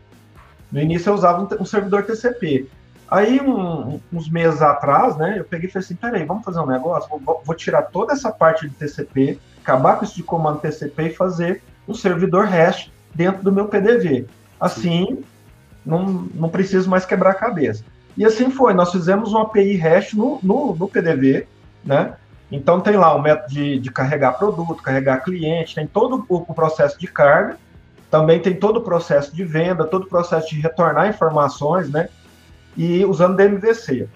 [0.73, 2.69] no início eu usava um, servidor TCP.
[3.11, 6.67] Aí, um, uns meses atrás, né, eu peguei e falei assim, peraí, vamos fazer um
[6.67, 7.09] negócio?
[7.09, 11.15] Vou, vou, tirar toda essa parte de TCP, acabar com isso de comando TCP e
[11.15, 14.27] fazer um servidor REST dentro do meu PDV.
[14.61, 15.23] Assim,
[15.85, 17.85] não, não preciso mais quebrar a cabeça.
[18.17, 21.47] E assim foi, nós fizemos uma API REST no, no, no PDV,
[21.85, 22.15] né?
[22.51, 26.55] Então tem lá o método de, de, carregar produto, carregar cliente, tem todo o, o,
[26.55, 27.59] processo de carga,
[28.11, 32.09] também tem todo o processo de venda, todo o processo de retornar informações, né?
[32.77, 34.09] E usando DMVC.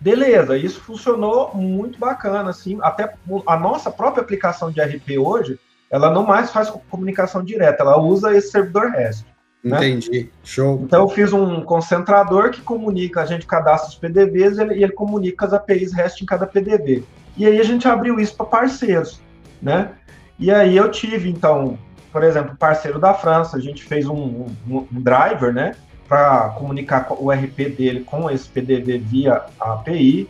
[0.00, 3.14] Beleza, isso funcionou muito bacana, assim, até
[3.46, 8.36] a nossa própria aplicação de RP hoje, ela não mais faz comunicação direta, ela usa
[8.36, 9.24] esse servidor REST.
[9.62, 9.76] Né?
[9.76, 10.28] Entendi.
[10.42, 10.80] Show.
[10.82, 14.82] Então eu fiz um concentrador que comunica, a gente cadastra os PDVs e ele, e
[14.82, 17.04] ele comunica as APIs REST em cada PDV.
[17.36, 19.20] E aí a gente abriu isso para parceiros,
[19.60, 19.92] né?
[20.38, 21.78] E aí eu tive, então,
[22.10, 25.76] por exemplo, parceiro da França, a gente fez um, um, um driver, né?
[26.12, 30.28] Para comunicar o RP dele com esse PDV via API.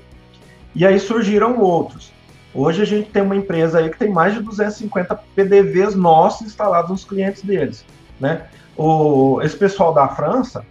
[0.76, 2.12] E aí surgiram outros.
[2.54, 6.88] Hoje a gente tem uma empresa aí que tem mais de 250 PDVs nossos instalados
[6.88, 7.84] nos clientes deles,
[8.20, 8.46] né?
[8.76, 10.64] o, esse pessoal da França,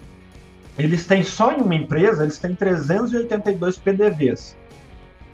[0.78, 4.56] eles têm só em uma empresa, eles têm 382 PDVs.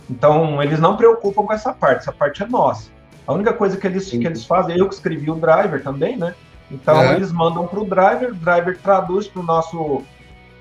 [0.09, 2.89] Então, eles não preocupam com essa parte, essa parte é nossa.
[3.27, 6.33] A única coisa que eles, que eles fazem, eu que escrevi o driver também, né?
[6.69, 7.15] Então, é.
[7.15, 10.03] eles mandam para o driver, o driver traduz para o nosso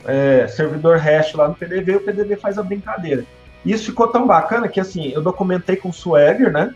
[0.05, 3.25] é, servidor REST lá no PDV, e o PDV faz a brincadeira.
[3.65, 6.73] Isso ficou tão bacana que, assim, eu documentei com o Swagger, né?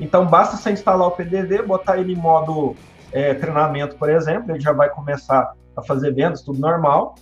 [0.00, 2.74] Então, basta você instalar o PDV, botar ele em modo
[3.12, 7.14] é, treinamento, por exemplo, ele já vai começar a fazer vendas, tudo normal.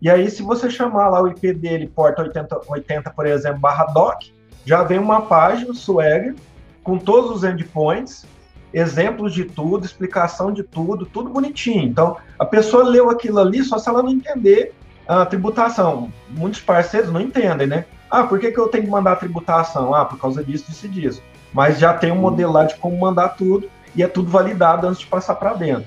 [0.00, 3.86] E aí, se você chamar lá o IP dele, porta 80, 80 por exemplo, barra
[3.86, 4.22] doc,
[4.64, 6.36] já vem uma página, Swagger,
[6.84, 8.24] com todos os endpoints,
[8.72, 11.84] exemplos de tudo, explicação de tudo, tudo bonitinho.
[11.84, 14.74] Então, a pessoa leu aquilo ali só se ela não entender
[15.06, 16.12] a tributação.
[16.28, 17.86] Muitos parceiros não entendem, né?
[18.10, 19.94] Ah, por que, que eu tenho que mandar a tributação?
[19.94, 21.22] Ah, por causa disso, disso e disso.
[21.52, 25.00] Mas já tem um modelo lá de como mandar tudo e é tudo validado antes
[25.00, 25.86] de passar para dentro.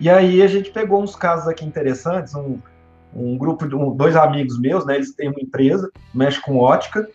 [0.00, 2.58] E aí a gente pegou uns casos aqui interessantes, um,
[3.14, 4.96] um grupo de um, dois amigos meus, né?
[4.96, 7.08] Eles têm uma empresa, mexe com ótica,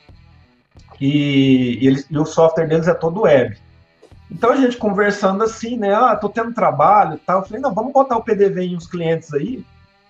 [0.99, 3.57] e, e, eles, e o software deles é todo web.
[4.31, 5.93] Então a gente conversando assim, né?
[5.93, 7.39] Ah, tô tendo trabalho e tal.
[7.39, 9.63] Eu falei, não, vamos botar o PDV em uns clientes aí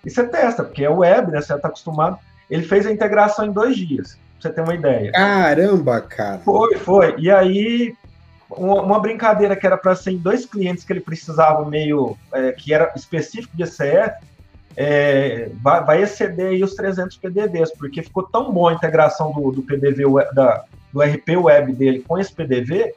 [0.06, 1.40] e você testa, porque é web, né?
[1.40, 2.16] Você está acostumado.
[2.48, 4.16] Ele fez a integração em dois dias.
[4.40, 5.10] pra você ter uma ideia.
[5.10, 6.38] Caramba, cara!
[6.38, 7.16] Foi, foi.
[7.18, 7.92] E aí,
[8.48, 12.72] uma, brincadeira que era para ser em dois clientes que ele precisava meio, é, que
[12.72, 14.14] era específico de ECF,
[14.76, 19.50] é, vai, vai, exceder aí os 300 PDVs, porque ficou tão boa a integração do,
[19.50, 22.94] do PDV, da, do RP web dele com esse PDV,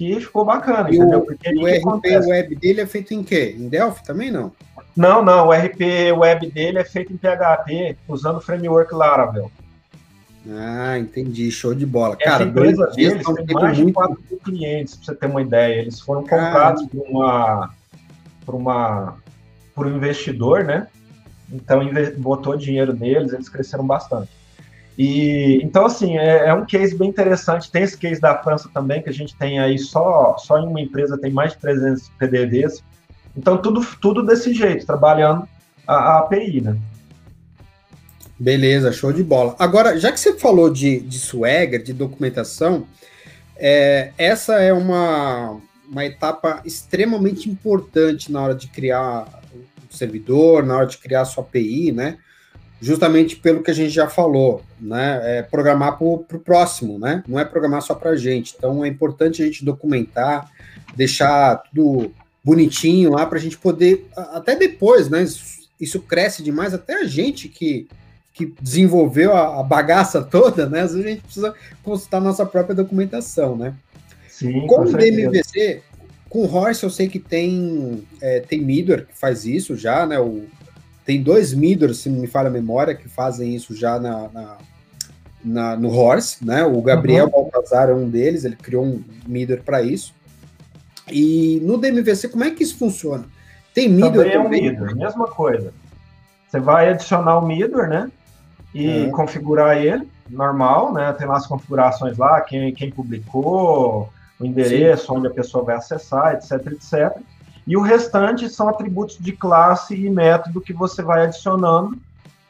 [0.00, 1.20] que ficou bacana, e entendeu?
[1.20, 2.30] Porque o, o RP acontece?
[2.30, 3.54] web dele é feito em quê?
[3.58, 4.50] Em Delphi também não?
[4.96, 9.50] Não, não, o RP web dele é feito em PHP, usando o framework Laravel.
[10.48, 11.50] Ah, entendi.
[11.50, 12.16] Show de bola.
[12.18, 15.82] Essa Cara, empresa deles tem mais de 4 mil clientes, para você ter uma ideia.
[15.82, 17.70] Eles foram comprados por uma,
[18.46, 19.18] por uma
[19.74, 20.86] por um investidor, né?
[21.52, 21.80] Então
[22.16, 24.30] botou dinheiro neles, eles cresceram bastante.
[25.02, 27.70] E então assim é, é, um case bem interessante.
[27.70, 30.78] Tem esse case da França também que a gente tem aí só só em uma
[30.78, 32.84] empresa tem mais de 300 PDVs.
[33.34, 35.48] Então tudo tudo desse jeito, trabalhando
[35.86, 36.76] a, a API, né?
[38.38, 39.56] Beleza, show de bola.
[39.58, 42.86] Agora, já que você falou de, de Swagger, de documentação,
[43.56, 45.58] é, essa é uma,
[45.90, 51.24] uma etapa extremamente importante na hora de criar o servidor, na hora de criar a
[51.24, 52.18] sua API, né?
[52.80, 55.38] Justamente pelo que a gente já falou, né?
[55.38, 57.22] É programar para o próximo, né?
[57.28, 58.54] Não é programar só para a gente.
[58.56, 60.50] Então é importante a gente documentar,
[60.96, 62.10] deixar tudo
[62.42, 65.22] bonitinho lá para a gente poder, até depois, né?
[65.22, 67.86] Isso, isso cresce demais, até a gente que
[68.32, 70.80] que desenvolveu a, a, bagaça toda, né?
[70.80, 73.74] Às vezes a gente precisa consultar nossa própria documentação, né?
[74.28, 75.82] Sim, com, o DMVC,
[76.28, 80.18] com o Horse eu sei que tem, é, tem Midor que faz isso já, né?
[80.18, 80.46] O,
[81.10, 84.56] tem dois Midor, se não me falha a memória, que fazem isso já na, na,
[85.44, 86.64] na no Horse, né?
[86.64, 87.50] O Gabriel uhum.
[87.50, 90.14] Baltazar é um deles, ele criou um Midor para isso.
[91.10, 93.24] E no DMVC, como é que isso funciona?
[93.74, 94.32] Tem Midor também?
[94.32, 94.68] também?
[94.68, 95.74] É um Midor, mesma coisa.
[96.48, 98.08] Você vai adicionar o Midor, né?
[98.72, 99.10] e é.
[99.10, 101.12] configurar ele, normal, né?
[101.14, 105.14] Tem lá as configurações lá, quem, quem publicou, o endereço, Sim.
[105.14, 107.16] onde a pessoa vai acessar, etc, etc.
[107.66, 111.96] E o restante são atributos de classe e método que você vai adicionando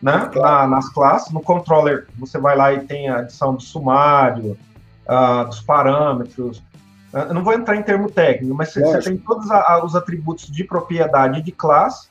[0.01, 1.33] né, na, nas classes.
[1.33, 4.57] No controller, você vai lá e tem a adição do sumário,
[5.07, 6.59] uh, dos parâmetros.
[7.13, 9.95] Uh, eu não vou entrar em termo técnico, mas você, você tem todos a, os
[9.97, 12.09] atributos de propriedade de classe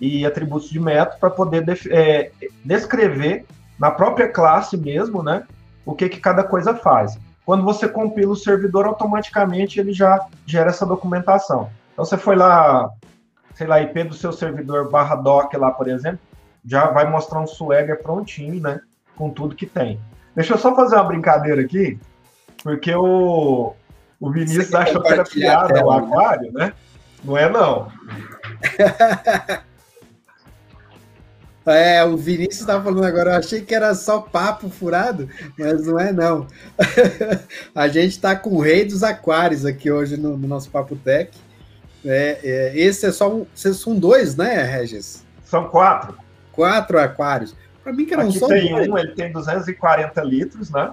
[0.00, 2.30] e atributos de método para poder é,
[2.64, 3.44] descrever
[3.78, 5.44] na própria classe mesmo, né,
[5.84, 7.18] o que, que cada coisa faz.
[7.44, 11.70] Quando você compila o servidor, automaticamente ele já gera essa documentação.
[12.00, 12.88] Então você foi lá,
[13.54, 16.20] sei lá, IP do seu servidor barra doc lá, por exemplo,
[16.64, 18.80] já vai mostrar um Swagger prontinho, né,
[19.14, 20.00] com tudo que tem.
[20.34, 22.00] Deixa eu só fazer uma brincadeira aqui,
[22.62, 23.74] porque o,
[24.18, 26.72] o Vinícius achou que era piada o aquário, né?
[27.22, 27.92] Não é não.
[31.66, 36.00] É, o Vinícius estava falando agora, eu achei que era só papo furado, mas não
[36.00, 36.46] é não.
[37.74, 41.30] a gente está com o rei dos aquários aqui hoje no, no nosso Papo Tech.
[42.04, 45.24] É, é, esse é só um, são dois, né, Regis?
[45.44, 46.16] São quatro.
[46.52, 47.54] Quatro aquários.
[47.82, 48.88] Para mim que eram Aqui só tem dois.
[48.88, 50.92] um, ele tem 240 litros, né?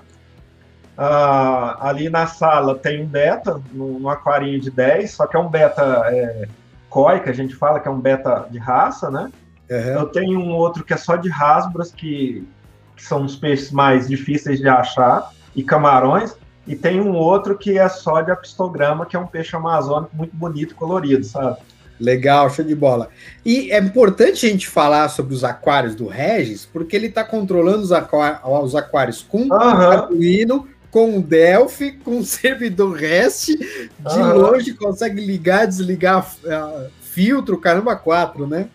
[0.97, 5.47] Ah, ali na sala tem um beta, num, aquarinho de 10, só que é um
[5.47, 6.47] beta é,
[6.89, 9.31] COI, que a gente fala que é um beta de raça, né?
[9.69, 9.77] Uhum.
[9.77, 12.47] Eu tenho um outro que é só de rasbras, que,
[12.95, 16.35] que são os peixes mais difíceis de achar, e camarões.
[16.67, 20.35] E tem um outro que é só de apistograma, que é um peixe amazônico muito
[20.35, 21.57] bonito e colorido, sabe?
[21.99, 23.09] Legal, show de bola.
[23.43, 27.81] E é importante a gente falar sobre os aquários do Regis, porque ele está controlando
[27.81, 29.53] os, os, aquários com uhum.
[29.53, 34.37] Arduino, com Delphi, com servidor REST, de uhum.
[34.37, 38.69] longe consegue ligar, desligar uh, filtro, caramba, quatro, né?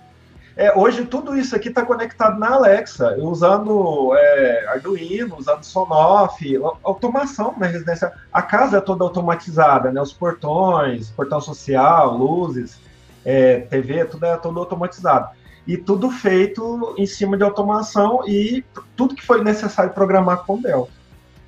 [0.56, 7.54] É, hoje tudo isso aqui está conectado na Alexa, usando é, Arduino, usando Sonoff, automação
[7.56, 8.12] na residência.
[8.32, 10.00] A casa é toda automatizada, né?
[10.00, 12.78] Os portões, portão social, luzes,
[13.24, 15.30] é, TV, tudo é todo automatizado.
[15.66, 18.64] E tudo feito em cima de automação e
[18.96, 20.88] tudo que foi necessário programar com Dell.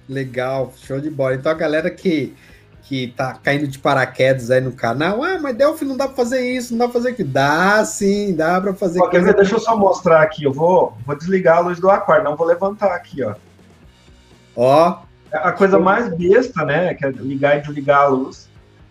[0.09, 1.35] Legal, show de bola.
[1.35, 2.35] Então a galera que
[2.85, 5.23] que tá caindo de paraquedas aí no canal.
[5.25, 7.29] Ah, mas Delphi não dá para fazer isso, não dá para fazer aquilo.
[7.31, 9.01] Dá sim, dá para fazer.
[9.01, 9.33] Ó, coisa...
[9.33, 10.45] Deixa eu só mostrar aqui.
[10.45, 13.35] Eu vou, vou desligar a luz do aquário, não vou levantar aqui, ó.
[14.55, 14.99] Ó.
[15.33, 16.95] A coisa mais besta, né?
[16.95, 18.49] Que é ligar e desligar a luz.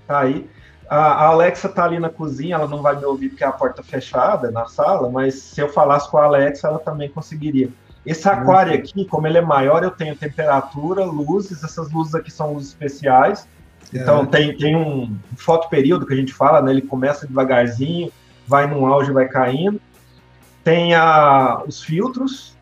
[0.07, 0.49] Tá aí.
[0.89, 3.81] A, Alexa tá ali na cozinha, ela não vai me ouvir porque é a porta
[3.83, 7.69] fechada na sala, mas se eu falasse com a Alexa, ela também conseguiria.
[8.05, 12.53] Esse aquário aqui, como ele é maior, eu tenho temperatura, luzes, essas luzes aqui são
[12.53, 13.47] luzes especiais,
[13.91, 14.25] então é.
[14.25, 16.71] tem, tem um foto período que a gente fala, né?
[16.71, 18.11] Ele começa devagarzinho,
[18.47, 19.81] vai num auge, vai caindo.
[20.63, 22.55] Tem a, os filtros,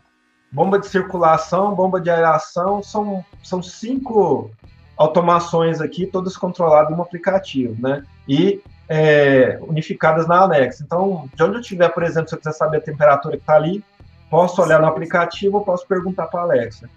[0.52, 4.52] bomba de circulação, bomba de aeração, são, são cinco
[4.98, 8.04] automações aqui, todas controladas no aplicativo, né?
[8.28, 10.84] E é, unificadas na Alexa.
[10.84, 13.56] Então, de onde eu estiver, por exemplo, se eu quiser saber a temperatura que está
[13.56, 13.84] ali,
[14.30, 16.90] posso olhar no aplicativo ou posso perguntar para a Alexa.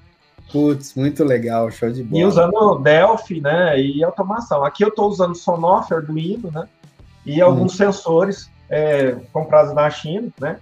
[0.53, 2.23] Putz, muito legal, show de bola.
[2.23, 4.65] E usando Delphi, né, e automação.
[4.65, 6.69] Aqui eu estou usando Sonoff, Arduino, né,
[7.27, 7.77] e alguns hum.
[7.77, 10.59] sensores é, comprados na China, né,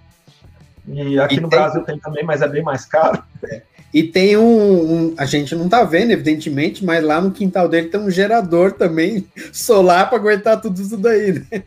[0.87, 1.59] e aqui e no tem...
[1.59, 3.23] Brasil tem também, mas é bem mais caro.
[3.43, 3.61] É.
[3.93, 7.89] E tem um, um, A gente não tá vendo, evidentemente, mas lá no quintal dele
[7.89, 11.63] tem um gerador também solar para aguentar tudo isso daí, né?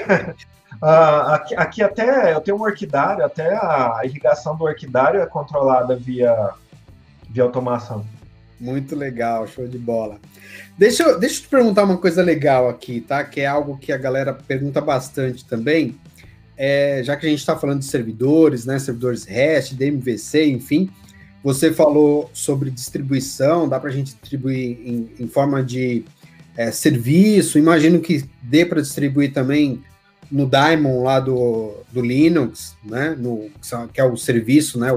[0.82, 5.96] ah, aqui, aqui, até eu tenho um orquidário, até a irrigação do orquidário é controlada
[5.96, 6.50] via,
[7.32, 8.04] via automação.
[8.60, 10.20] Muito legal, show de bola.
[10.78, 13.24] Deixa eu, deixa eu te perguntar uma coisa legal aqui, tá?
[13.24, 15.96] Que é algo que a galera pergunta bastante também.
[16.56, 18.78] É, já que a gente está falando de servidores, né?
[18.78, 20.88] Servidores REST, DMVC, enfim.
[21.42, 26.04] Você falou sobre distribuição, dá para a gente distribuir em, em forma de
[26.56, 27.58] é, serviço.
[27.58, 29.82] Imagino que dê para distribuir também
[30.30, 33.16] no Daemon lá do, do Linux, né?
[33.18, 33.50] No,
[33.92, 34.88] que é o serviço né?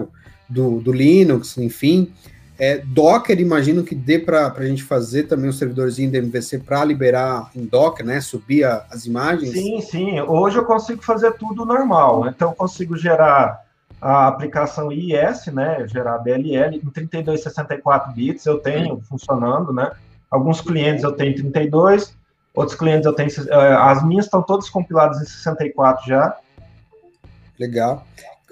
[0.50, 2.12] Do, do Linux, enfim.
[2.58, 6.86] É, Docker, imagino que dê para a gente fazer também um servidorzinho da MVC para
[6.86, 8.22] liberar em Docker, né?
[8.22, 9.52] Subir a, as imagens.
[9.52, 10.22] Sim, sim.
[10.22, 12.28] Hoje eu consigo fazer tudo normal.
[12.30, 13.66] Então, eu consigo gerar
[14.02, 15.86] a aplicação IIS, né?
[15.88, 18.46] Gerar DLL em 32, 64 bits.
[18.46, 19.92] Eu tenho funcionando, né?
[20.32, 22.16] Alguns clientes eu tenho 32,
[22.54, 23.30] outros clientes eu tenho.
[23.50, 26.38] É, as minhas estão todas compiladas em 64 já.
[27.60, 28.06] Legal.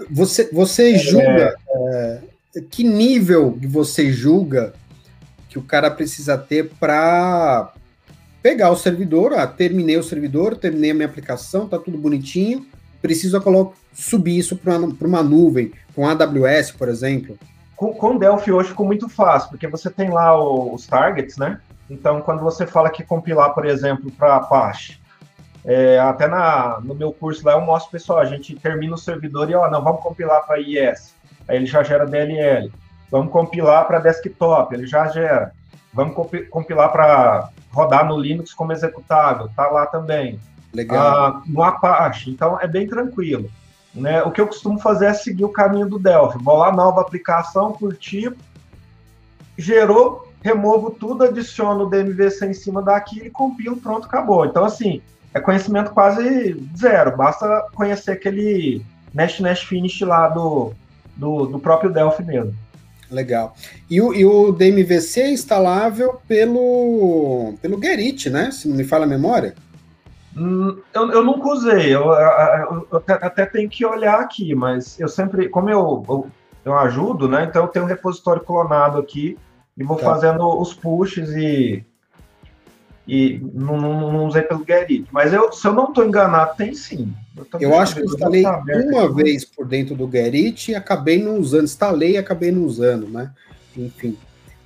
[0.10, 1.56] Você, você julga.
[1.68, 2.34] É...
[2.56, 4.74] É que nível você julga
[5.50, 7.74] que o cara precisa ter para
[8.44, 12.66] pegar o servidor, ah, terminei o servidor, terminei a minha aplicação, tá tudo bonitinho,
[13.02, 17.38] preciso coloco, subir isso para uma, uma, nuvem, com AWS, por exemplo.
[17.76, 21.60] Com, com Delphi hoje ficou muito fácil, porque você tem lá os targets, né?
[21.90, 25.00] Então, quando você fala que compilar, por exemplo, para Apache,
[25.66, 29.50] é, até na, no meu curso lá eu mostro, pessoal, a gente termina o servidor
[29.50, 31.14] e, ó, não, vamos compilar para IS
[31.48, 32.72] aí ele já gera DLL.
[33.10, 35.52] Vamos compilar para desktop, ele já gera.
[35.94, 36.16] Vamos
[36.50, 40.40] compilar para rodar no Linux como executável, tá lá também.
[40.74, 41.00] Legal.
[41.00, 43.50] Ah, no Apache, então é bem tranquilo.
[43.94, 44.24] Né?
[44.24, 46.40] O que eu costumo fazer é seguir o caminho do Delphi.
[46.44, 48.38] Vou lá, nova aplicação por tipo,
[49.56, 54.46] gerou, removo tudo, adiciono o DMVC em cima daquilo e compilo, pronto, acabou.
[54.46, 55.00] Então, assim,
[55.34, 57.16] é conhecimento quase zero.
[57.18, 60.74] Basta conhecer aquele Nest Nest Finish lá do,
[61.16, 62.54] do, do próprio Delphi mesmo.
[63.10, 63.56] Legal.
[63.90, 68.52] E o, e o DMVC é instalável pelo, pelo Gerrit, né?
[68.52, 69.54] Se não me fala a memória.
[70.36, 75.00] Hum, eu, eu nunca usei, eu, eu, eu até, até, tenho que olhar aqui, mas
[75.00, 76.28] eu sempre, como eu, eu,
[76.66, 77.46] eu, ajudo, né?
[77.48, 79.38] Então eu tenho um repositório clonado aqui
[79.78, 80.06] e vou tá.
[80.06, 81.86] fazendo os pushes e,
[83.08, 85.06] e não, não, não usei pelo Gerrit.
[85.12, 87.14] Mas eu, se eu não estou enganado, tem sim.
[87.36, 89.14] Eu, eu acho que eu instalei uma aqui.
[89.16, 91.66] vez por dentro do Gerrit e acabei não usando.
[91.66, 93.32] Instalei e acabei não usando, né?
[93.76, 94.18] Enfim.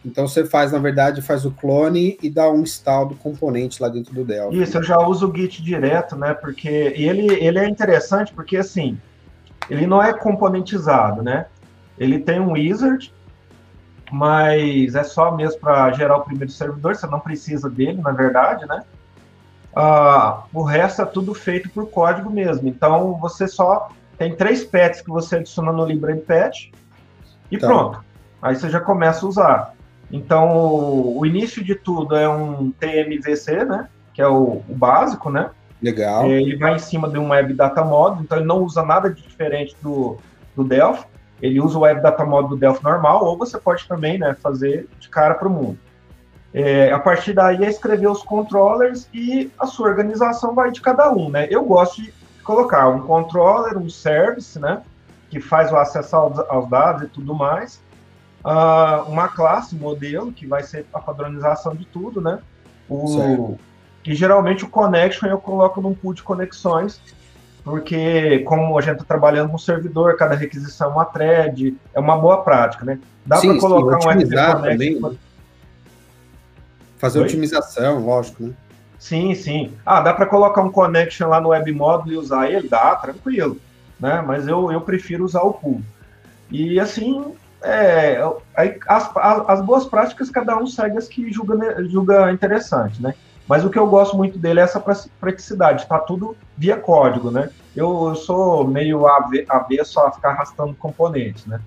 [0.06, 3.90] Então você faz, na verdade, faz o clone e dá um install do componente lá
[3.90, 4.62] dentro do Delphi.
[4.62, 6.34] Isso, eu já uso o Git direto, né?
[6.34, 8.98] Porque ele, ele é interessante porque assim,
[9.70, 11.48] ele não é componentizado, né?
[11.98, 13.12] Ele tem um wizard,
[14.12, 18.66] mas é só mesmo para gerar o primeiro servidor, você não precisa dele, na verdade,
[18.66, 18.84] né?
[19.76, 22.68] Uh, o resto é tudo feito por código mesmo.
[22.68, 26.72] Então você só tem três pets que você adiciona no library pet
[27.52, 27.68] e tá.
[27.68, 28.04] pronto.
[28.42, 29.74] Aí você já começa a usar.
[30.12, 33.88] Então o, o, início de tudo é um TMVC, né?
[34.14, 35.52] Que é o, o básico, né?
[35.82, 36.26] Legal.
[36.26, 39.22] Ele vai em cima de um Web Data Model, então ele não usa nada de
[39.22, 40.18] diferente do,
[40.56, 41.06] do Delphi.
[41.42, 44.88] Ele usa o Web Data Model do Delphi normal, ou você pode também né, fazer
[45.00, 45.78] de cara para o mundo.
[46.54, 51.12] É, a partir daí é escrever os controllers e a sua organização vai de cada
[51.12, 51.48] um, né?
[51.52, 52.12] Eu gosto de
[52.44, 54.82] colocar um controller, um service, né?
[55.30, 57.82] Que faz o acesso aos, dados e tudo mais.
[58.44, 62.40] Uh, uma classe, modelo, que vai ser a padronização de tudo, né?
[62.90, 63.58] O,
[64.06, 67.02] e geralmente o connection eu coloco num pool de conexões,
[67.68, 72.18] porque como a gente está trabalhando com servidor, cada requisição é uma thread, é uma
[72.18, 72.98] boa prática, né?
[73.26, 74.36] Dá para colocar sim, um Connect.
[74.36, 75.18] Também,
[76.98, 77.26] Fazer Oi?
[77.26, 78.54] otimização, lógico, né?
[78.98, 79.74] Sim, sim.
[79.86, 82.70] Ah, dá para colocar um connection lá no web model e usar ele?
[82.70, 83.58] Dá, tranquilo.
[84.00, 84.24] Né?
[84.26, 85.82] Mas eu, eu prefiro usar o pool.
[86.50, 88.20] E assim, é,
[88.88, 93.14] as, as, boas práticas cada um segue as que julga, julga interessante, né?
[93.48, 94.84] Mas o que eu gosto muito dele é essa
[95.20, 97.50] praticidade, tá tudo via código, né?
[97.76, 101.62] Eu, eu sou meio avesso a ficar arrastando componentes, né?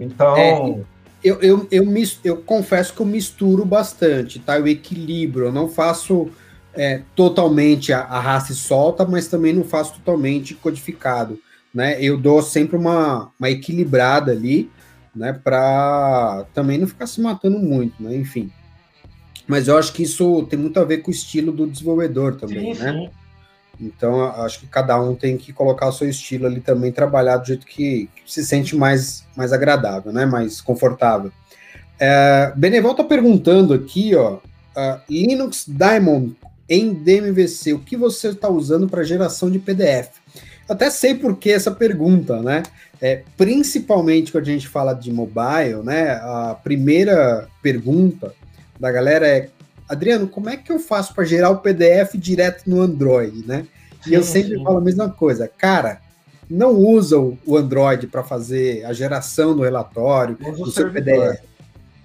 [0.00, 0.36] Então.
[0.36, 0.80] É,
[1.22, 4.58] eu, eu, eu, mis, eu confesso que eu misturo bastante, tá?
[4.58, 6.30] Eu equilibro, eu não faço
[6.72, 11.38] é, totalmente a, a raça e solta, mas também não faço totalmente codificado,
[11.74, 12.00] né?
[12.00, 14.70] Eu dou sempre uma, uma equilibrada ali,
[15.14, 15.32] né?
[15.32, 18.14] Para também não ficar se matando muito, né?
[18.16, 18.50] Enfim.
[19.48, 22.74] Mas eu acho que isso tem muito a ver com o estilo do desenvolvedor também,
[22.74, 22.92] sim, né?
[22.92, 23.10] Sim.
[23.80, 27.46] Então, acho que cada um tem que colocar o seu estilo ali também, trabalhar do
[27.46, 30.26] jeito que, se sente mais, mais agradável, né?
[30.26, 31.32] Mais confortável.
[31.98, 36.36] É, Beneval está perguntando aqui, ó, uh, Linux Diamond
[36.68, 40.10] em DMVC, o que você está usando para geração de PDF?
[40.68, 42.62] Até sei por que essa pergunta, né?
[43.00, 46.10] É, principalmente quando a gente fala de mobile, né?
[46.16, 48.34] A primeira pergunta
[48.78, 49.48] da galera é
[49.88, 53.66] Adriano, como é que eu faço para gerar o PDF direto no Android, né?
[54.02, 54.62] Sim, e eu sempre sim.
[54.62, 56.00] falo a mesma coisa, cara,
[56.48, 61.40] não usa o Android para fazer a geração do relatório, do seu PDF,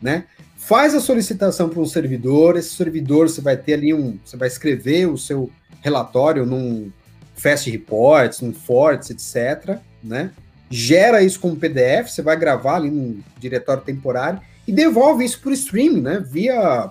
[0.01, 0.25] né?
[0.55, 4.47] Faz a solicitação para um servidor, esse servidor você vai ter ali um, você vai
[4.47, 5.51] escrever o seu
[5.81, 6.89] relatório num
[7.35, 10.31] Fast Reports, num Forts, etc, né?
[10.69, 15.51] Gera isso como PDF, você vai gravar ali num diretório temporário e devolve isso por
[15.51, 16.19] streaming, né?
[16.25, 16.89] Via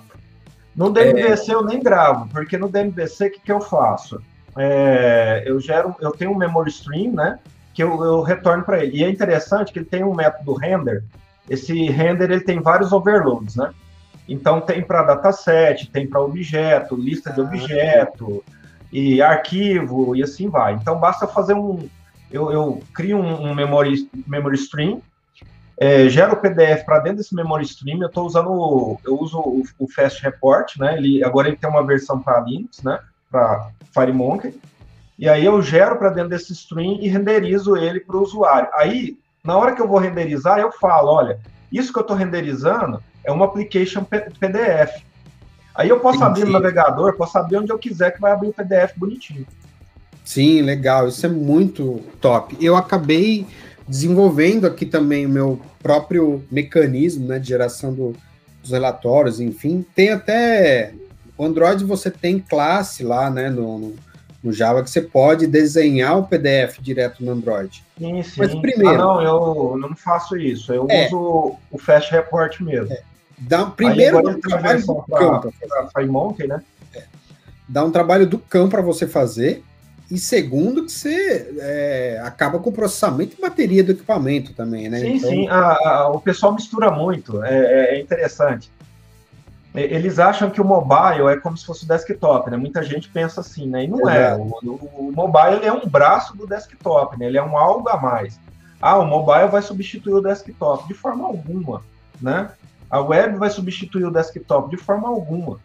[0.74, 1.54] no DMVC é...
[1.54, 4.20] eu nem gravo, porque no DMVC o que, que eu faço?
[4.56, 7.38] É, eu gero, eu tenho um memory stream, né?
[7.74, 8.98] Que eu, eu retorno para ele.
[8.98, 11.02] E é interessante que ele tem um método render.
[11.48, 13.72] Esse render ele tem vários overloads, né?
[14.28, 18.44] Então tem para dataset, tem para objeto, lista de ah, objeto
[18.92, 20.74] e arquivo e assim vai.
[20.74, 21.88] Então basta fazer um,
[22.30, 25.02] eu, eu crio um, um memory, memory stream
[25.82, 28.00] é, gera o PDF para dentro desse memory stream.
[28.00, 30.96] Eu estou usando, eu uso o, o, Fast Report, né?
[30.96, 33.00] Ele agora ele tem uma versão para Linux, né?
[33.28, 34.54] Para FireMonkey.
[35.18, 38.68] E aí eu gero para dentro desse stream e renderizo ele para o usuário.
[38.74, 41.40] Aí, na hora que eu vou renderizar, eu falo, olha,
[41.72, 45.02] isso que eu estou renderizando é uma application PDF.
[45.74, 48.52] Aí eu posso abrir no navegador, posso abrir onde eu quiser que vai abrir o
[48.52, 49.44] PDF bonitinho.
[50.24, 51.08] Sim, legal.
[51.08, 52.56] Isso é muito top.
[52.60, 53.48] Eu acabei
[53.92, 58.16] desenvolvendo aqui também o meu próprio mecanismo né, de geração do,
[58.62, 59.84] dos relatórios, enfim.
[59.94, 60.94] Tem até.
[61.36, 63.94] O Android você tem classe lá, né, no, no,
[64.42, 67.84] no Java, que você pode desenhar o PDF direto no Android.
[67.98, 68.32] Sim, sim.
[68.38, 68.94] Mas primeiro.
[68.94, 70.72] Ah, não, eu não faço isso.
[70.72, 72.94] Eu é, uso o Fast Report mesmo.
[72.94, 73.02] É.
[73.36, 75.54] Dá, primeiro, dá um trabalho do campo.
[75.92, 76.62] Para né?
[76.94, 77.02] É.
[77.68, 79.62] Dá um trabalho do cão para você fazer
[80.12, 85.00] e segundo, que você é, acaba com o processamento e bateria do equipamento também, né?
[85.00, 85.30] Sim, então...
[85.30, 85.48] sim.
[85.48, 87.42] A, a, o pessoal mistura muito.
[87.42, 88.70] É, é, é, interessante.
[89.74, 92.58] Eles acham que o mobile é como se fosse o desktop, né?
[92.58, 93.84] Muita gente pensa assim, né?
[93.84, 94.36] E não é.
[94.36, 97.24] O, o, o, mobile é um braço do desktop, né?
[97.24, 98.38] Ele é um algo a mais.
[98.82, 100.86] Ah, o mobile vai substituir o desktop.
[100.88, 101.80] De forma alguma,
[102.20, 102.50] né?
[102.90, 104.68] A web vai substituir o desktop.
[104.68, 105.58] De forma alguma.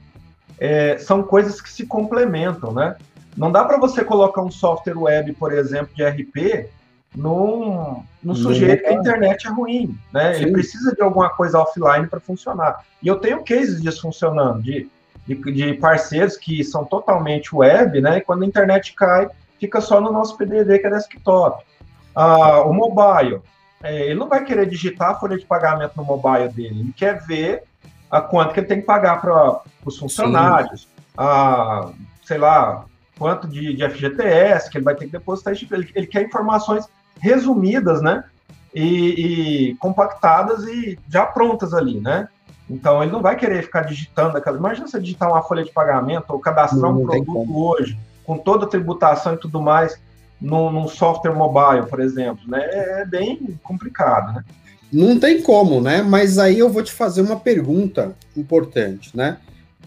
[0.58, 2.96] É, são coisas que se complementam, né?
[3.38, 6.68] Não dá para você colocar um software web, por exemplo, de RP,
[7.16, 10.34] num, num sujeito que a internet é ruim, né?
[10.34, 10.44] Sim.
[10.44, 12.84] Ele precisa de alguma coisa offline para funcionar.
[13.02, 14.90] E eu tenho cases disso funcionando, de,
[15.26, 18.18] de, de, parceiros que são totalmente web, né?
[18.18, 19.30] E quando a internet cai,
[19.60, 21.64] fica só no nosso PDD, que é desktop.
[22.16, 23.42] Ah, o mobile,
[23.84, 27.22] é, ele não vai querer digitar a folha de pagamento no mobile dele, ele quer
[27.22, 27.64] ver
[28.10, 31.92] a quanto que ele tem que pagar para os funcionários, a,
[32.24, 32.86] sei lá,
[33.18, 36.86] quanto de, de FGTS, que ele vai ter que depositar, ele, ele quer informações
[37.20, 38.24] resumidas, né?
[38.74, 42.28] E, e, compactadas e já prontas ali, né?
[42.70, 44.60] Então ele não vai querer ficar digitando aquelas.
[44.60, 48.66] Imagina você digitar uma folha de pagamento ou cadastrar não, um produto hoje, com toda
[48.66, 50.00] a tributação e tudo mais,
[50.40, 52.60] num, num, software mobile, por exemplo, né?
[52.72, 54.44] É bem complicado, né?
[54.92, 56.02] Não tem como, né?
[56.02, 59.38] Mas aí eu vou te fazer uma pergunta importante, né?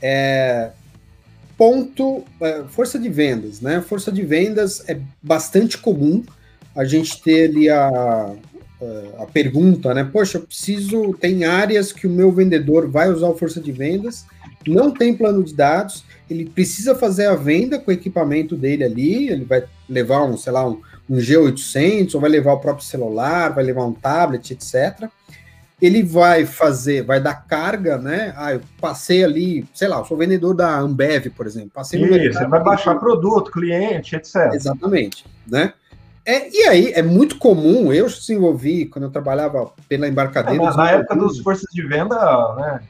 [0.02, 0.70] É,
[1.60, 3.82] ponto, é, força de vendas, né?
[3.82, 6.24] Força de vendas é bastante comum
[6.74, 8.32] a gente ter ali a,
[9.18, 10.08] a pergunta, né?
[10.10, 14.24] Poxa, eu preciso, tem áreas que o meu vendedor vai usar força de vendas,
[14.66, 19.28] não tem plano de dados, ele precisa fazer a venda com o equipamento dele ali,
[19.28, 20.80] ele vai levar um, sei lá, um,
[21.10, 25.10] um G800, ou vai levar o próprio celular, vai levar um tablet, etc
[25.80, 28.34] ele vai fazer, vai dar carga, né?
[28.36, 31.70] Ah, eu passei ali, sei lá, eu sou vendedor da Ambev, por exemplo.
[31.72, 34.52] Passei Isso, mercado, vai baixar produto, cliente, etc.
[34.52, 35.72] Exatamente, né?
[36.24, 40.62] É, e aí, é muito comum, eu desenvolvi, quando eu trabalhava pela embarcadeira...
[40.62, 42.80] É, na época dos forças de venda, né?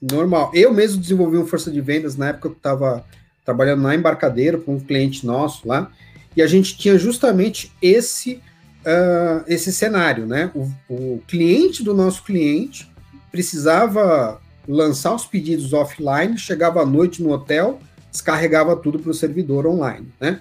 [0.00, 0.50] Normal.
[0.54, 3.04] Eu mesmo desenvolvi uma força de vendas na época que eu estava
[3.44, 5.90] trabalhando na embarcadeira para um cliente nosso lá,
[6.34, 8.42] e a gente tinha justamente esse
[8.86, 10.50] uh, esse cenário, né?
[10.54, 12.90] O, o cliente do nosso cliente
[13.30, 17.80] precisava lançar os pedidos offline, chegava à noite no hotel,
[18.10, 20.40] descarregava tudo para o servidor online, né?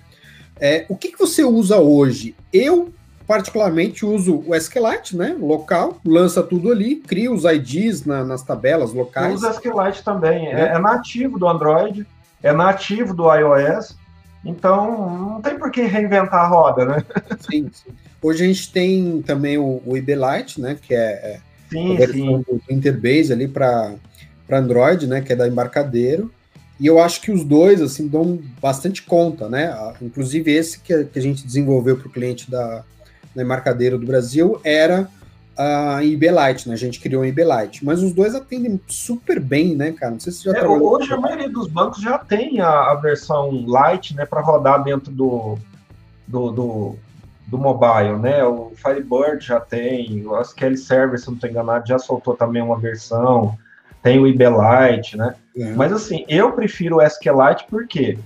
[0.58, 2.34] É, o que, que você usa hoje?
[2.54, 2.94] Eu,
[3.28, 5.36] particularmente, uso o SQLite, né?
[5.38, 9.44] Local, lança tudo ali, cria os IDs na, nas tabelas locais.
[9.44, 12.08] Eu uso SQLite também, é, é nativo do Android,
[12.42, 13.98] é nativo do iOS,
[14.46, 17.04] então não tem por que reinventar a roda, né?
[17.40, 17.92] Sim, sim.
[18.26, 20.76] Hoje a gente tem também o, o IBLite, né?
[20.82, 22.26] Que é, é sim, a sim.
[22.42, 23.94] do Interbase ali para
[24.52, 25.22] Android, né?
[25.22, 26.32] Que é da Embarcadeiro.
[26.80, 29.78] E eu acho que os dois, assim, dão bastante conta, né?
[30.02, 32.84] Inclusive esse que a, que a gente desenvolveu para o cliente da,
[33.36, 35.08] da Embarcadeiro do Brasil era
[35.56, 36.74] a IBLite, né?
[36.74, 37.86] A gente criou a IBLite.
[37.86, 40.14] Mas os dois atendem super bem, né, cara?
[40.14, 43.52] Não sei se já é, Hoje a maioria dos bancos já tem a, a versão
[43.52, 45.60] Lite, né, para rodar dentro do,
[46.28, 46.96] do, do,
[47.48, 48.44] do mobile, né?
[48.44, 52.78] O Firebird já tem, o SQL Server, se não estou enganado, já soltou também uma
[52.78, 53.58] versão,
[54.02, 55.36] tem o IBLite, né?
[55.56, 55.74] É.
[55.74, 58.18] Mas assim, eu prefiro o SQLite por quê?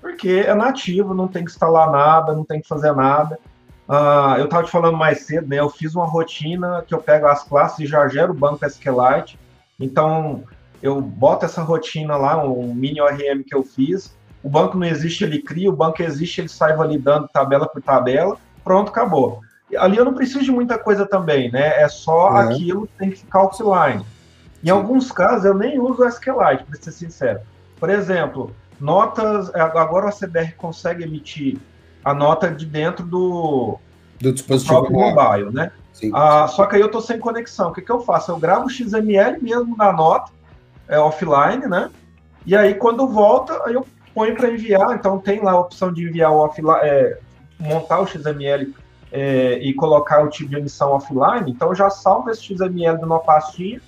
[0.00, 3.38] Porque é nativo, não tem que instalar nada, não tem que fazer nada.
[3.88, 5.60] Uh, eu estava te falando mais cedo, né?
[5.60, 9.38] Eu fiz uma rotina que eu pego as classes e já gero o banco SQLite.
[9.78, 10.44] Então,
[10.82, 14.16] eu boto essa rotina lá, um mini ORM que eu fiz.
[14.42, 15.70] O banco não existe, ele cria.
[15.70, 19.40] O banco existe, ele sai validando tabela por tabela pronto, acabou.
[19.76, 21.80] Ali eu não preciso de muita coisa também, né?
[21.80, 22.36] É só uhum.
[22.36, 24.04] aquilo que tem que ficar offline.
[24.62, 24.70] Em Sim.
[24.70, 27.40] alguns casos eu nem uso o SQLite, para ser sincero.
[27.80, 29.52] Por exemplo, notas.
[29.54, 31.58] É, agora a CBR consegue emitir
[32.04, 33.78] a nota de dentro do,
[34.20, 35.70] do dispositivo do mobile, né?
[35.92, 36.10] Sim.
[36.14, 37.70] Ah, só que aí eu estou sem conexão.
[37.70, 38.30] O que, que eu faço?
[38.30, 40.32] Eu gravo o XML mesmo na nota,
[40.88, 41.90] é, offline, né?
[42.44, 44.94] E aí quando volta, aí eu ponho para enviar.
[44.94, 47.18] Então tem lá a opção de enviar o offline, é,
[47.62, 48.74] montar o XML
[49.10, 53.20] é, e colocar o tipo de emissão offline, então eu já salvo esse XML numa
[53.20, 53.80] pastinha.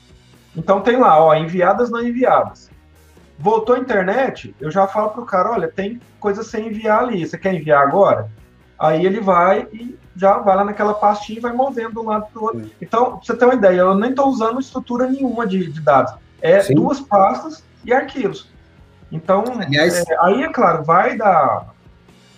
[0.56, 2.70] Então tem lá, ó, enviadas não enviadas.
[3.38, 7.26] Voltou a internet, eu já falo para o cara, olha, tem coisa sem enviar ali,
[7.26, 8.30] você quer enviar agora?
[8.78, 12.26] Aí ele vai e já vai lá naquela pastinha e vai movendo de um lado
[12.32, 12.70] para o outro.
[12.80, 16.14] Então, pra você ter uma ideia, eu nem estou usando estrutura nenhuma de, de dados.
[16.40, 16.74] É Sim.
[16.74, 18.48] duas pastas e arquivos.
[19.10, 21.73] Então, Aliás, é, aí, é claro, vai dar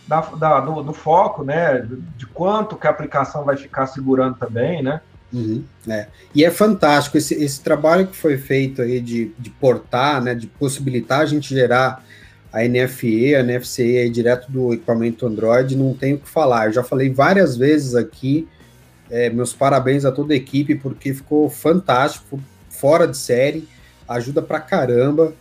[0.07, 1.87] da, da do, do, foco, né?
[2.17, 5.01] De quanto que a aplicação vai ficar segurando também, né?
[5.33, 6.07] Uhum, é.
[6.35, 10.35] E é fantástico esse, esse trabalho que foi feito aí de, de portar, né?
[10.35, 12.05] De possibilitar a gente gerar
[12.53, 16.67] a NFE, a NFC aí direto do equipamento Android, não tenho o que falar.
[16.67, 18.49] Eu já falei várias vezes aqui.
[19.11, 23.69] É, meus parabéns a toda a equipe, porque ficou fantástico, fora de série,
[24.09, 25.35] ajuda pra caramba.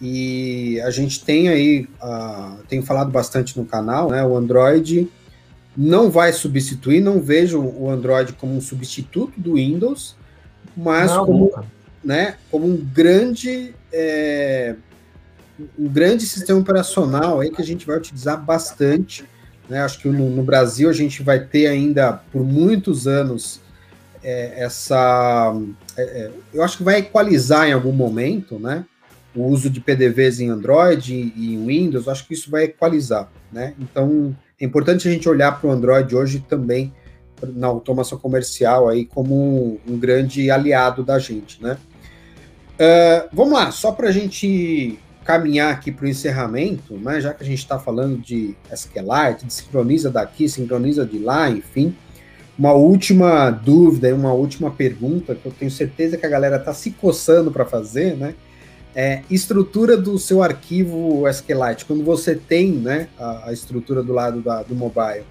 [0.00, 4.24] E a gente tem aí, uh, tenho falado bastante no canal, né?
[4.24, 5.10] O Android
[5.76, 10.16] não vai substituir, não vejo o Android como um substituto do Windows,
[10.76, 11.64] mas não, como,
[12.02, 14.74] né, como um grande é,
[15.78, 19.24] um grande sistema operacional aí que a gente vai utilizar bastante.
[19.68, 19.82] Né?
[19.82, 23.60] Acho que no, no Brasil a gente vai ter ainda por muitos anos
[24.22, 25.54] é, essa.
[25.96, 28.84] É, é eu acho que vai equalizar em algum momento, né?
[29.34, 33.74] O uso de PDVs em Android e em Windows, acho que isso vai equalizar, né?
[33.78, 36.92] Então, é importante a gente olhar para o Android hoje também
[37.54, 41.78] na automação comercial aí como um, um grande aliado da gente, né?
[42.74, 47.20] Uh, vamos lá, só para a gente caminhar aqui para o encerramento, né?
[47.20, 51.94] Já que a gente está falando de SQLite, de sincroniza daqui, sincroniza de lá, enfim.
[52.58, 56.90] Uma última dúvida, uma última pergunta que eu tenho certeza que a galera está se
[56.90, 58.34] coçando para fazer, né?
[58.94, 64.40] É, estrutura do seu arquivo SQLite, quando você tem né, a, a estrutura do lado
[64.40, 65.24] da, do mobile,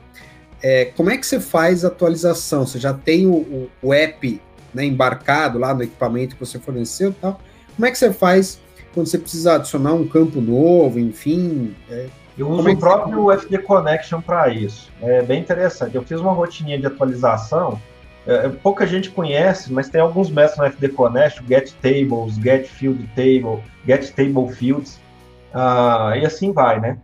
[0.62, 2.66] é, como é que você faz a atualização?
[2.66, 4.42] Você já tem o, o, o app
[4.74, 7.40] né, embarcado lá no equipamento que você forneceu e tal?
[7.76, 8.60] Como é que você faz
[8.94, 11.76] quando você precisa adicionar um campo novo, enfim?
[11.90, 12.08] É,
[12.38, 14.90] eu uso é o próprio FD Connection para isso.
[15.02, 15.96] É bem interessante.
[15.96, 17.80] Eu fiz uma rotininha de atualização
[18.26, 22.68] é, é, pouca gente conhece, mas tem alguns métodos no FD Connect, Get Tables, Get
[22.68, 25.00] Field Table, Get Table Fields,
[25.54, 26.98] uh, e assim vai, né?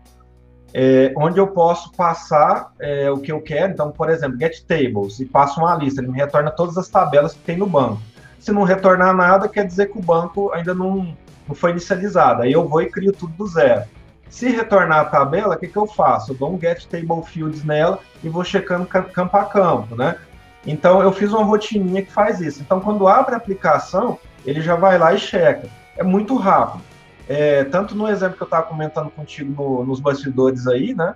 [0.73, 3.71] É, onde eu posso passar é, o que eu quero.
[3.71, 7.33] Então, por exemplo, Get Tables, e passo uma lista, ele me retorna todas as tabelas
[7.33, 8.01] que tem no banco.
[8.39, 11.15] Se não retornar nada, quer dizer que o banco ainda não,
[11.47, 12.41] não foi inicializado.
[12.41, 13.85] Aí eu vou e crio tudo do zero.
[14.29, 16.33] Se retornar a tabela, o que, que eu faço?
[16.33, 20.17] Eu dou um Get Table Fields nela e vou checando campo a campo, né?
[20.65, 22.61] Então eu fiz uma rotininha que faz isso.
[22.61, 25.67] Então quando abre a aplicação, ele já vai lá e checa.
[25.97, 26.83] É muito rápido.
[27.27, 31.15] É, tanto no exemplo que eu estava comentando contigo no, nos bastidores aí, né?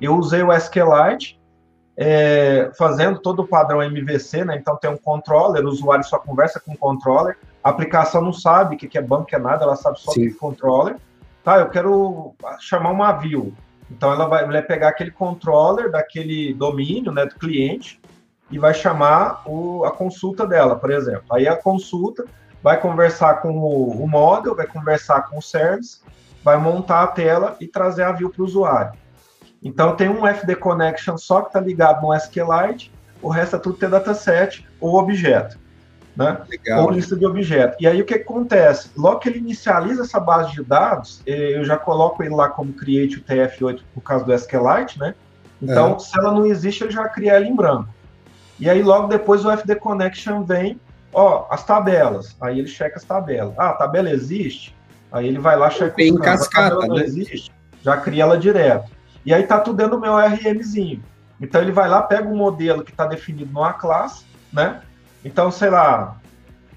[0.00, 1.38] Eu usei o SQLite,
[1.96, 4.56] é, fazendo todo o padrão MVC, né?
[4.56, 8.76] Então tem um controller, o usuário só conversa com o controller, a aplicação não sabe
[8.76, 10.22] o que é banco, que é nada, ela sabe só Sim.
[10.22, 10.96] que é controller.
[11.44, 13.52] Tá, eu quero chamar uma view.
[13.90, 17.99] Então ela vai, vai pegar aquele controller daquele domínio, né, do cliente,
[18.50, 21.24] e vai chamar o, a consulta dela, por exemplo.
[21.30, 22.24] Aí a consulta
[22.62, 26.00] vai conversar com o, o model, vai conversar com o service,
[26.42, 28.98] vai montar a tela e trazer a view para o usuário.
[29.62, 32.92] Então tem um FD Connection só que está ligado no SQLite,
[33.22, 35.58] o resto é tudo ter dataset ou objeto.
[36.16, 36.38] Né?
[36.48, 36.84] Legal.
[36.84, 37.76] Ou lista de objetos.
[37.78, 38.90] E aí o que, acontece?
[38.96, 42.72] Logo que ele inicializa essa base de dados, eh, eu já coloco ele lá como
[42.72, 45.14] create o TF8 por causa do SQLite, né?
[45.62, 45.98] Então, é.
[45.98, 47.88] se ela não existe, ele já cria ela em branco.
[48.60, 50.78] E aí logo depois o FD Connection vem,
[51.12, 52.36] ó, as tabelas.
[52.40, 53.54] Aí ele checa as tabelas.
[53.56, 54.76] Ah, a tabela existe?
[55.10, 57.00] Aí ele vai lá, checa Bem cascata, a tabela né?
[57.00, 57.50] não existe,
[57.82, 58.90] já cria ela direto.
[59.24, 61.02] E aí tá tudo dentro do meu RMzinho.
[61.40, 64.82] Então ele vai lá, pega o um modelo que está definido numa classe, né?
[65.24, 66.16] Então, sei lá,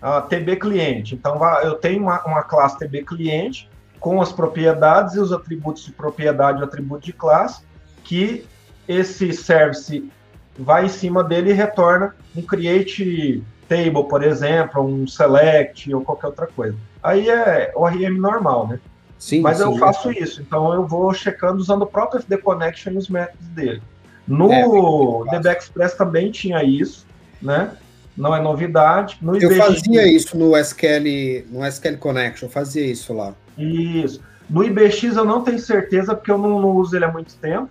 [0.01, 1.15] a TB cliente.
[1.15, 3.69] Então eu tenho uma, uma classe TB cliente
[3.99, 7.63] com as propriedades e os atributos de propriedade e atributo de classe,
[8.03, 8.45] que
[8.87, 10.11] esse service
[10.57, 16.27] vai em cima dele e retorna um create table, por exemplo, um select ou qualquer
[16.27, 16.77] outra coisa.
[17.01, 18.79] Aí é o RM normal, né?
[19.17, 20.19] Sim, Mas sim, eu faço é.
[20.19, 23.81] isso, então eu vou checando usando o próprio FD Connection e os métodos dele.
[24.27, 27.05] No é, DB Express também tinha isso,
[27.41, 27.71] né?
[28.15, 29.17] Não é novidade.
[29.21, 33.33] No eu IBX, fazia isso no SQL, no SQL Connection, eu fazia isso lá.
[33.57, 34.21] Isso.
[34.49, 37.69] No IBX eu não tenho certeza, porque eu não, não uso ele há muito tempo.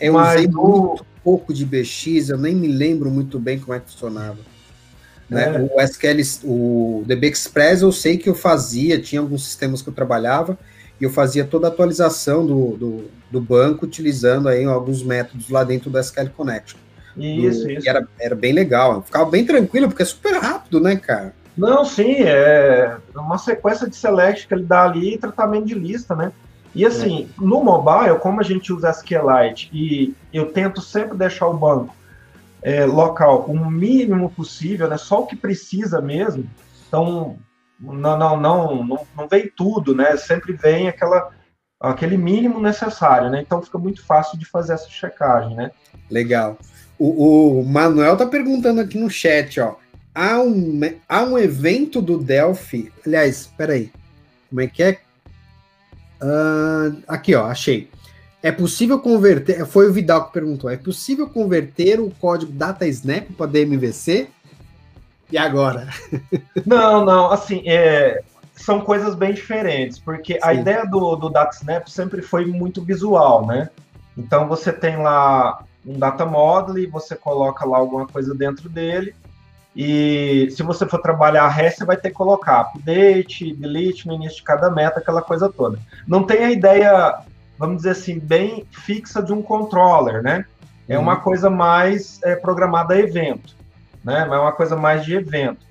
[0.00, 0.62] Eu usei no...
[0.62, 4.38] muito pouco de IBX, eu nem me lembro muito bem como é que funcionava.
[5.28, 5.56] Né?
[5.56, 5.74] É.
[5.74, 9.92] O SQL, o DB Express, eu sei que eu fazia, tinha alguns sistemas que eu
[9.92, 10.56] trabalhava,
[11.00, 15.64] e eu fazia toda a atualização do, do, do banco utilizando aí alguns métodos lá
[15.64, 16.78] dentro do SQL Connection.
[17.16, 17.90] Isso, do, isso.
[17.90, 21.34] Era, era bem legal, ficava bem tranquilo, porque é super rápido, né, cara?
[21.58, 26.14] Não, sim, é uma sequência de select que ele dá ali e tratamento de lista,
[26.14, 26.30] né?
[26.76, 27.42] E assim, é.
[27.42, 31.96] no mobile, como a gente usa SQLite e eu tento sempre deixar o banco
[32.62, 34.98] é, local o mínimo possível, né?
[34.98, 36.44] Só o que precisa mesmo.
[36.86, 37.38] Então,
[37.80, 40.18] não, não, não, não, não vem tudo, né?
[40.18, 41.30] Sempre vem aquela,
[41.80, 43.40] aquele mínimo necessário, né?
[43.40, 45.70] Então fica muito fácil de fazer essa checagem, né?
[46.10, 46.58] Legal.
[46.98, 49.76] O, o Manuel tá perguntando aqui no chat, ó.
[50.14, 52.92] Há um, há um evento do Delphi.
[53.06, 53.90] Aliás, espera aí.
[54.50, 54.98] Como é que é?
[56.20, 57.90] Uh, aqui, ó, achei.
[58.42, 59.66] É possível converter.
[59.66, 60.70] Foi o Vidal que perguntou.
[60.70, 64.28] É possível converter o código DataSnap para DMVC?
[65.30, 65.88] E agora?
[66.64, 67.32] Não, não.
[67.32, 68.22] Assim, é,
[68.54, 70.40] são coisas bem diferentes, porque Sim.
[70.42, 73.68] a ideia do, do DataSnap sempre foi muito visual, né?
[74.16, 79.14] Então você tem lá um data model e você coloca lá alguma coisa dentro dele.
[79.76, 84.38] E se você for trabalhar REST, você vai ter que colocar update, delete no início
[84.38, 85.78] de cada meta, aquela coisa toda.
[86.06, 87.22] Não tem a ideia
[87.58, 90.44] vamos dizer assim, bem fixa de um controller, né?
[90.88, 91.20] É uma uhum.
[91.20, 93.56] coisa mais é, programada a evento,
[94.04, 94.20] né?
[94.20, 95.66] É uma coisa mais de evento.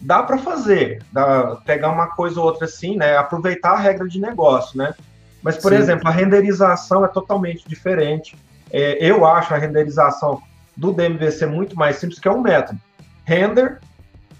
[0.00, 3.16] Dá para fazer, dá, pegar uma coisa ou outra assim, né?
[3.16, 4.94] Aproveitar a regra de negócio, né?
[5.42, 5.78] Mas, por Sim.
[5.78, 8.36] exemplo, a renderização é totalmente diferente.
[8.72, 10.42] É, eu acho a renderização
[10.76, 12.80] do DMVC muito mais simples, que é um método.
[13.28, 13.78] Render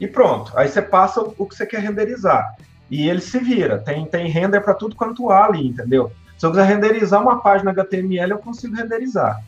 [0.00, 0.50] e pronto.
[0.56, 2.56] Aí você passa o, que você quer renderizar.
[2.90, 3.78] E ele se vira.
[3.78, 6.10] Tem, tem render para tudo quanto há ali, entendeu?
[6.38, 9.42] Se eu quiser renderizar uma página HTML, eu consigo renderizar.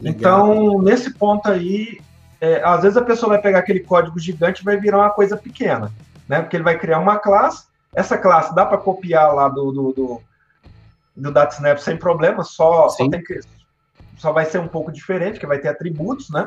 [0.00, 0.14] Legal.
[0.54, 2.00] Então, nesse ponto aí,
[2.40, 5.36] é, às vezes a pessoa vai pegar aquele código gigante e vai virar uma coisa
[5.36, 5.90] pequena,
[6.28, 6.40] né?
[6.40, 10.20] Porque ele vai criar uma classe, essa classe dá para copiar lá do, do, do,
[11.16, 13.40] do DataSnap sem problema, só, só, tem que,
[14.18, 16.46] só vai ser um pouco diferente, que vai ter atributos, né?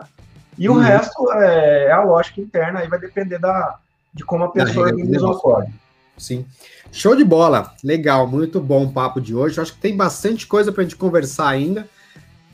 [0.58, 0.76] E uhum.
[0.76, 3.78] o resto é, é, a lógica interna, aí vai depender da,
[4.14, 5.74] de como a pessoa organiza o código.
[6.18, 6.46] Sim.
[6.92, 7.74] Show de bola.
[7.84, 9.60] Legal, muito bom o papo de hoje.
[9.62, 11.88] Acho que tem bastante coisa para a gente conversar ainda.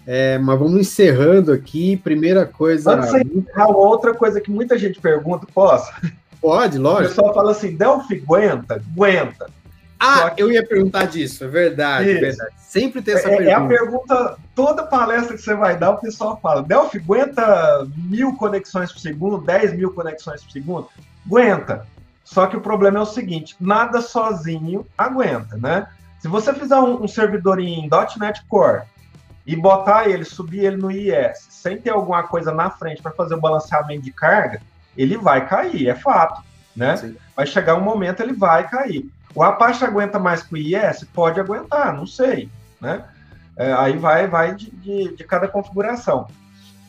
[0.06, 1.95] É, mas vamos encerrando aqui.
[1.97, 2.93] Primeira coisa.
[2.93, 5.91] Antes de encerrar, outra coisa que muita gente pergunta, posso?
[6.41, 7.06] Pode, lógico.
[7.06, 8.76] O pessoal fala assim: Delphi aguenta?
[8.76, 9.49] Aguenta.
[10.06, 10.43] Ah, que...
[10.43, 12.51] eu ia perguntar disso, é verdade, verdade.
[12.58, 13.51] Sempre tem essa é, pergunta.
[13.51, 18.36] É a pergunta, toda palestra que você vai dar, o pessoal fala: Delphi aguenta mil
[18.36, 20.89] conexões por segundo, 10 mil conexões por segundo?
[21.26, 21.88] Aguenta.
[22.24, 25.88] Só que o problema é o seguinte: nada sozinho aguenta, né?
[26.20, 27.89] Se você fizer um, um servidor em
[28.20, 28.84] .NET Core
[29.45, 33.36] e botar ele, subir ele no IS, sem ter alguma coisa na frente para fazer
[33.36, 34.62] o balanceamento de carga,
[34.97, 36.41] ele vai cair, é fato,
[36.76, 36.97] né?
[36.97, 37.16] Sim.
[37.36, 39.10] Vai chegar um momento ele vai cair.
[39.36, 41.06] O Apache aguenta mais que o IS?
[41.14, 43.04] Pode aguentar, não sei, né?
[43.56, 46.28] É, aí vai, vai de, de, de cada configuração.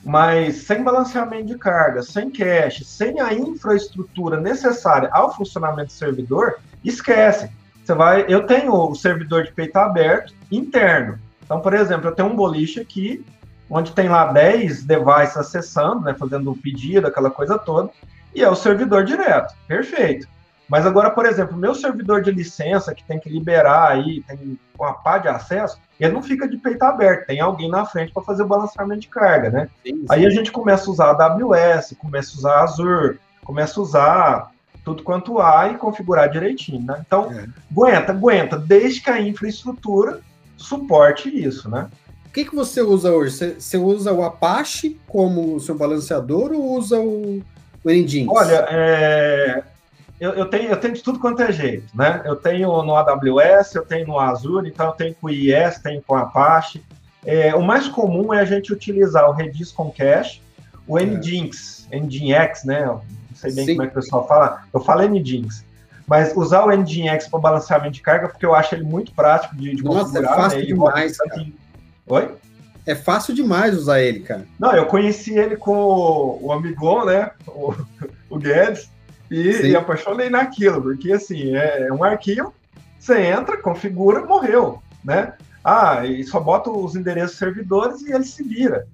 [0.04, 6.56] Mas sem balanceamento de carga, sem cache, sem a infraestrutura necessária ao funcionamento do servidor,
[6.84, 7.50] esquece.
[7.82, 11.18] Você vai, eu tenho o servidor de peito aberto interno.
[11.42, 13.24] Então, por exemplo, eu tenho um boliche aqui,
[13.68, 17.90] onde tem lá 10 devices acessando, né, fazendo o pedido, aquela coisa toda,
[18.34, 19.54] e é o servidor direto.
[19.66, 20.26] Perfeito.
[20.68, 24.94] Mas agora, por exemplo, meu servidor de licença, que tem que liberar aí, tem uma
[24.94, 28.42] pá de acesso, ele não fica de peito aberto, tem alguém na frente para fazer
[28.42, 29.68] o balanceamento de carga, né?
[29.84, 30.06] Sim, sim.
[30.08, 34.50] Aí a gente começa a usar a AWS, começa a usar Azure, começa a usar
[34.84, 37.02] tudo quanto há e configurar direitinho, né?
[37.06, 37.46] Então, é.
[37.70, 40.20] aguenta, aguenta, desde que a infraestrutura
[40.56, 41.88] suporte isso, né?
[42.26, 43.36] O que, que você usa hoje?
[43.36, 47.42] Você, você usa o Apache como seu balanceador ou usa o,
[47.84, 48.28] o Nginx?
[48.28, 49.62] Olha, é,
[50.20, 52.22] eu, eu, tenho, eu tenho de tudo quanto é jeito, né?
[52.24, 56.02] Eu tenho no AWS, eu tenho no Azure, então eu tenho com o IIS, tenho
[56.02, 56.82] com Apache.
[57.26, 60.40] É, o mais comum é a gente utilizar o Redis com Cache,
[60.86, 61.04] o é.
[61.04, 62.84] Nginx, Nginx, né?
[62.84, 63.02] Não
[63.34, 63.72] sei bem Sim.
[63.74, 64.62] como é que o pessoal fala.
[64.72, 65.64] Eu falo Nginx.
[66.06, 69.74] Mas usar o Nginx para balanceamento de carga, porque eu acho ele muito prático de,
[69.74, 70.32] de Nossa, é configurar.
[70.32, 70.64] É fácil né?
[70.66, 71.16] demais.
[72.06, 72.34] Oi?
[72.86, 74.46] É fácil demais usar ele, cara.
[74.58, 77.30] Não, eu conheci ele com o, o Amigon, né?
[77.46, 77.74] O,
[78.28, 78.90] o Guedes.
[79.34, 82.54] E, e apaixonei naquilo, porque assim, é, é um arquivo,
[82.98, 85.34] você entra, configura, morreu, né?
[85.64, 88.86] Ah, e só bota os endereços servidores e ele se vira.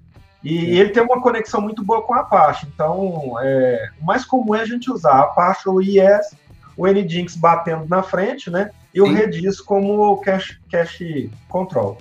[0.43, 0.79] E é.
[0.79, 2.65] ele tem uma conexão muito boa com a Apache.
[2.73, 6.35] Então, é, o mais comum é a gente usar a Apache ou IS,
[6.75, 8.71] o Nginx batendo na frente, né?
[8.93, 9.01] E Sim.
[9.01, 11.99] o Redis como cache, cache control.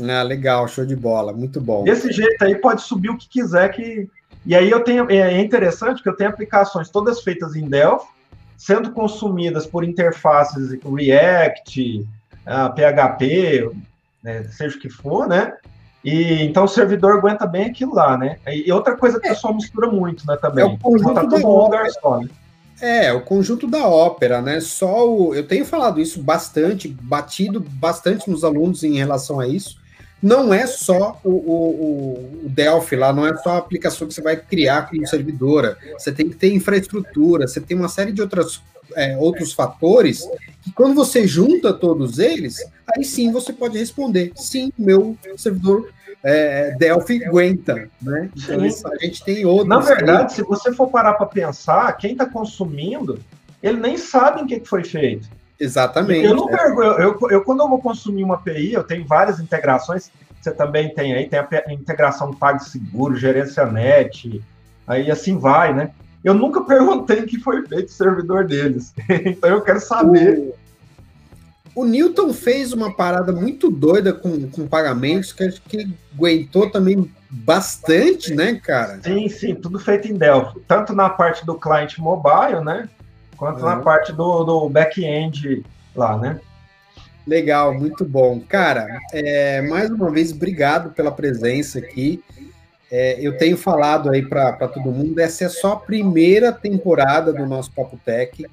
[0.00, 1.82] Ah, legal, show de bola, muito bom.
[1.82, 4.08] Desse jeito aí pode subir o que quiser que
[4.48, 8.08] e aí eu tenho, é interessante que eu tenho aplicações todas feitas em Delphi,
[8.56, 12.06] sendo consumidas por interfaces React, uh,
[12.46, 13.70] ah, PHP,
[14.22, 15.52] né, seja o que for, né?
[16.02, 18.38] E então o servidor aguenta bem aquilo lá, né?
[18.46, 20.64] E outra coisa que o pessoal mistura muito, né, também.
[20.64, 21.90] É o conjunto tá da ópera.
[21.90, 22.28] Só, né?
[22.80, 24.60] É, o conjunto da ópera, né?
[24.60, 29.78] Só o, eu tenho falado isso bastante, batido bastante nos alunos em relação a isso
[30.22, 34.22] não é só o, o, o, Delphi lá, não é só a aplicação que você
[34.22, 35.78] vai criar como servidora.
[35.96, 38.60] Você tem que ter infraestrutura, você tem uma série de outras,
[38.96, 40.28] é, outros fatores
[40.62, 42.58] que quando você junta todos eles,
[42.94, 45.88] aí sim você pode responder, sim, meu servidor
[46.22, 48.28] é, Delphi aguenta, né?
[48.36, 48.60] Então
[48.92, 49.68] a gente tem outros.
[49.68, 53.20] Na verdade, se você for parar para pensar, quem está consumindo,
[53.62, 55.28] ele nem sabe em que, que foi feito.
[55.58, 56.24] Exatamente.
[56.24, 56.66] Eu não é.
[56.68, 60.94] eu, eu, eu, quando eu vou consumir uma API, eu tenho várias integrações, você também
[60.94, 64.40] tem aí, tem a integração PagSeguro, gerência net,
[64.86, 65.90] aí assim vai, né?
[66.22, 68.94] Eu nunca perguntei o que foi feito o servidor deles.
[69.08, 70.54] então eu quero saber.
[71.74, 76.70] O, o Newton fez uma parada muito doida com, com pagamentos que acho que aguentou
[76.70, 79.00] também bastante, né, cara?
[79.02, 80.60] Sim, sim, tudo feito em Delphi.
[80.66, 82.88] Tanto na parte do cliente mobile, né?
[83.38, 83.66] Quanto uhum.
[83.66, 85.64] na parte do, do back-end
[85.94, 86.40] lá, né?
[87.26, 88.40] Legal, muito bom.
[88.40, 92.22] Cara, é, mais uma vez, obrigado pela presença aqui.
[92.90, 97.44] É, eu tenho falado aí para todo mundo, essa é só a primeira temporada do
[97.46, 98.46] nosso Papo Tech.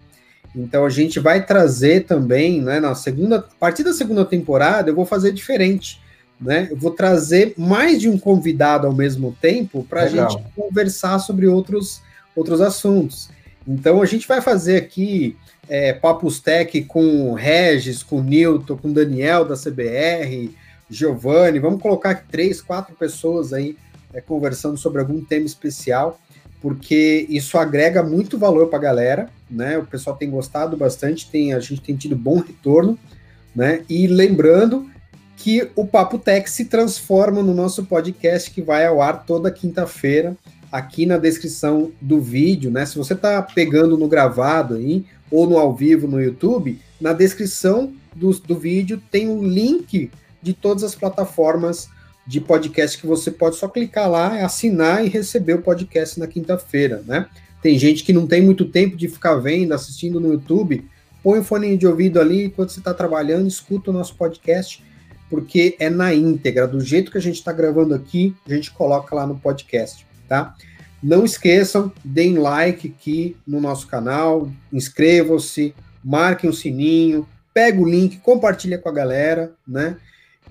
[0.54, 4.96] Então a gente vai trazer também, né, na segunda, a partir da segunda temporada, eu
[4.96, 6.02] vou fazer diferente,
[6.40, 6.68] né?
[6.70, 11.48] Eu vou trazer mais de um convidado ao mesmo tempo para a gente conversar sobre
[11.48, 12.02] outros,
[12.36, 13.30] outros assuntos.
[13.68, 15.36] Então a gente vai fazer aqui
[15.68, 20.52] é, Papos Tech com Regis, com Newton, com Daniel da CBR,
[20.90, 21.60] Giovanni.
[21.60, 23.76] Vamos colocar três, quatro pessoas aí
[24.14, 26.20] é, conversando sobre algum tema especial,
[26.62, 29.78] porque isso agrega muito valor para a galera, né?
[29.78, 32.98] O pessoal tem gostado bastante, tem, a gente tem tido bom retorno,
[33.56, 33.84] né?
[33.90, 34.90] E lembrando
[35.38, 40.36] que o Papo Tech se transforma no nosso podcast que vai ao ar toda quinta-feira
[40.72, 42.86] aqui na descrição do vídeo, né?
[42.86, 47.94] Se você está pegando no gravado aí, ou no ao vivo no YouTube, na descrição
[48.16, 50.12] do, do vídeo tem um link
[50.42, 51.90] de todas as plataformas
[52.28, 57.04] de podcast que você pode só clicar lá, assinar e receber o podcast na quinta-feira,
[57.06, 57.28] né?
[57.62, 60.86] Tem gente que não tem muito tempo de ficar vendo, assistindo no YouTube,
[61.24, 64.84] põe o fone de ouvido ali enquanto você está trabalhando, escuta o nosso podcast,
[65.30, 69.16] porque é na íntegra, do jeito que a gente está gravando aqui, a gente coloca
[69.16, 70.56] lá no podcast tá?
[71.02, 75.74] Não esqueçam, deem like aqui no nosso canal, inscrevam-se,
[76.04, 79.98] marquem o sininho, pega o link, compartilha com a galera, né?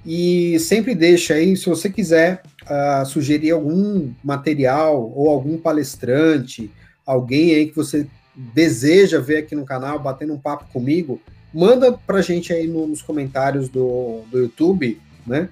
[0.06, 6.70] E sempre deixa aí, se você quiser uh, sugerir algum material ou algum palestrante,
[7.06, 11.20] alguém aí que você deseja ver aqui no canal, batendo um papo comigo,
[11.52, 15.48] manda pra gente aí no, nos comentários do, do YouTube, né?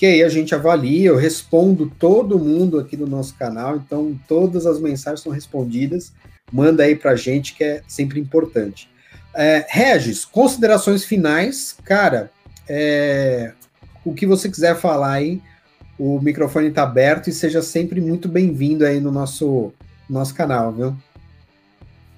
[0.00, 4.64] Que aí a gente avalia, eu respondo todo mundo aqui do nosso canal, então todas
[4.64, 6.10] as mensagens são respondidas,
[6.50, 8.90] manda aí pra gente que é sempre importante.
[9.34, 12.30] É, Regis, considerações finais, cara,
[12.66, 13.52] é,
[14.02, 15.38] o que você quiser falar aí,
[15.98, 19.70] o microfone está aberto e seja sempre muito bem-vindo aí no nosso,
[20.08, 20.96] nosso canal, viu?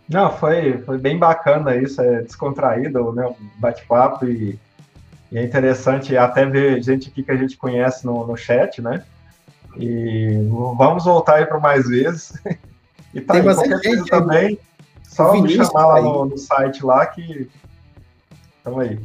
[0.09, 3.29] Não, foi, foi bem bacana isso, é descontraído, né,
[3.59, 4.57] bate-papo e,
[5.33, 9.03] e, é interessante até ver gente aqui que a gente conhece no, no chat, né,
[9.77, 12.33] e vamos voltar aí para mais vezes.
[13.15, 14.59] E tá Tem aí, qualquer coisa também,
[15.03, 17.47] só me chamar lá tá no, no, site lá que
[18.57, 18.99] estamos aí.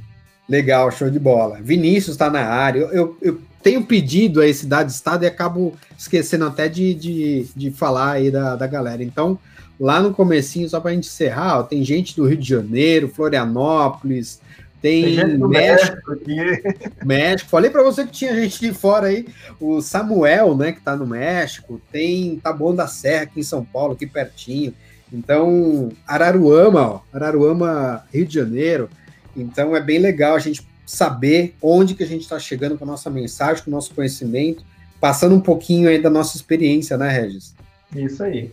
[0.48, 1.60] Legal, show de bola.
[1.62, 2.80] Vinícius está na área.
[2.80, 7.72] Eu, eu, eu, tenho pedido aí Cidade Estado e acabo esquecendo até de, de, de
[7.72, 9.04] falar aí da, da galera.
[9.04, 9.38] Então,
[9.78, 13.10] lá no comecinho, só para a gente encerrar, ó, tem gente do Rio de Janeiro,
[13.10, 14.40] Florianópolis,
[14.88, 17.50] tem, México, México, México.
[17.50, 19.28] Falei para você que tinha gente de fora aí,
[19.60, 23.94] o Samuel, né, que está no México, tem Taboão da Serra aqui em São Paulo,
[23.94, 24.74] aqui pertinho.
[25.12, 28.90] Então, Araruama, ó, Araruama, Rio de Janeiro.
[29.36, 32.88] Então é bem legal a gente saber onde que a gente está chegando com a
[32.88, 34.64] nossa mensagem, com o nosso conhecimento,
[35.00, 37.54] passando um pouquinho aí da nossa experiência, né, Regis?
[37.96, 38.52] Isso aí.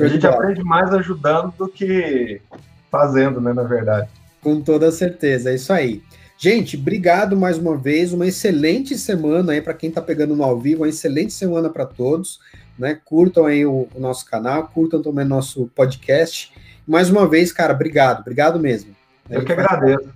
[0.00, 2.40] A gente aprende mais ajudando do que
[2.90, 4.08] fazendo, né, na verdade.
[4.44, 6.02] Com toda certeza, é isso aí.
[6.36, 10.60] Gente, obrigado mais uma vez, uma excelente semana aí para quem está pegando no ao
[10.60, 12.38] vivo, uma excelente semana para todos,
[12.78, 13.00] né?
[13.06, 16.52] Curtam aí o, o, nosso canal, curtam também nosso podcast.
[16.86, 18.94] Mais uma vez, cara, obrigado, obrigado mesmo.
[19.30, 20.10] Eu que agradeço.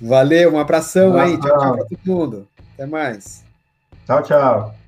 [0.00, 1.38] Valeu, um abração aí.
[1.38, 2.48] Tchau, tchau para todo mundo.
[2.72, 3.44] Até mais.
[4.06, 4.81] Tchau, tchau.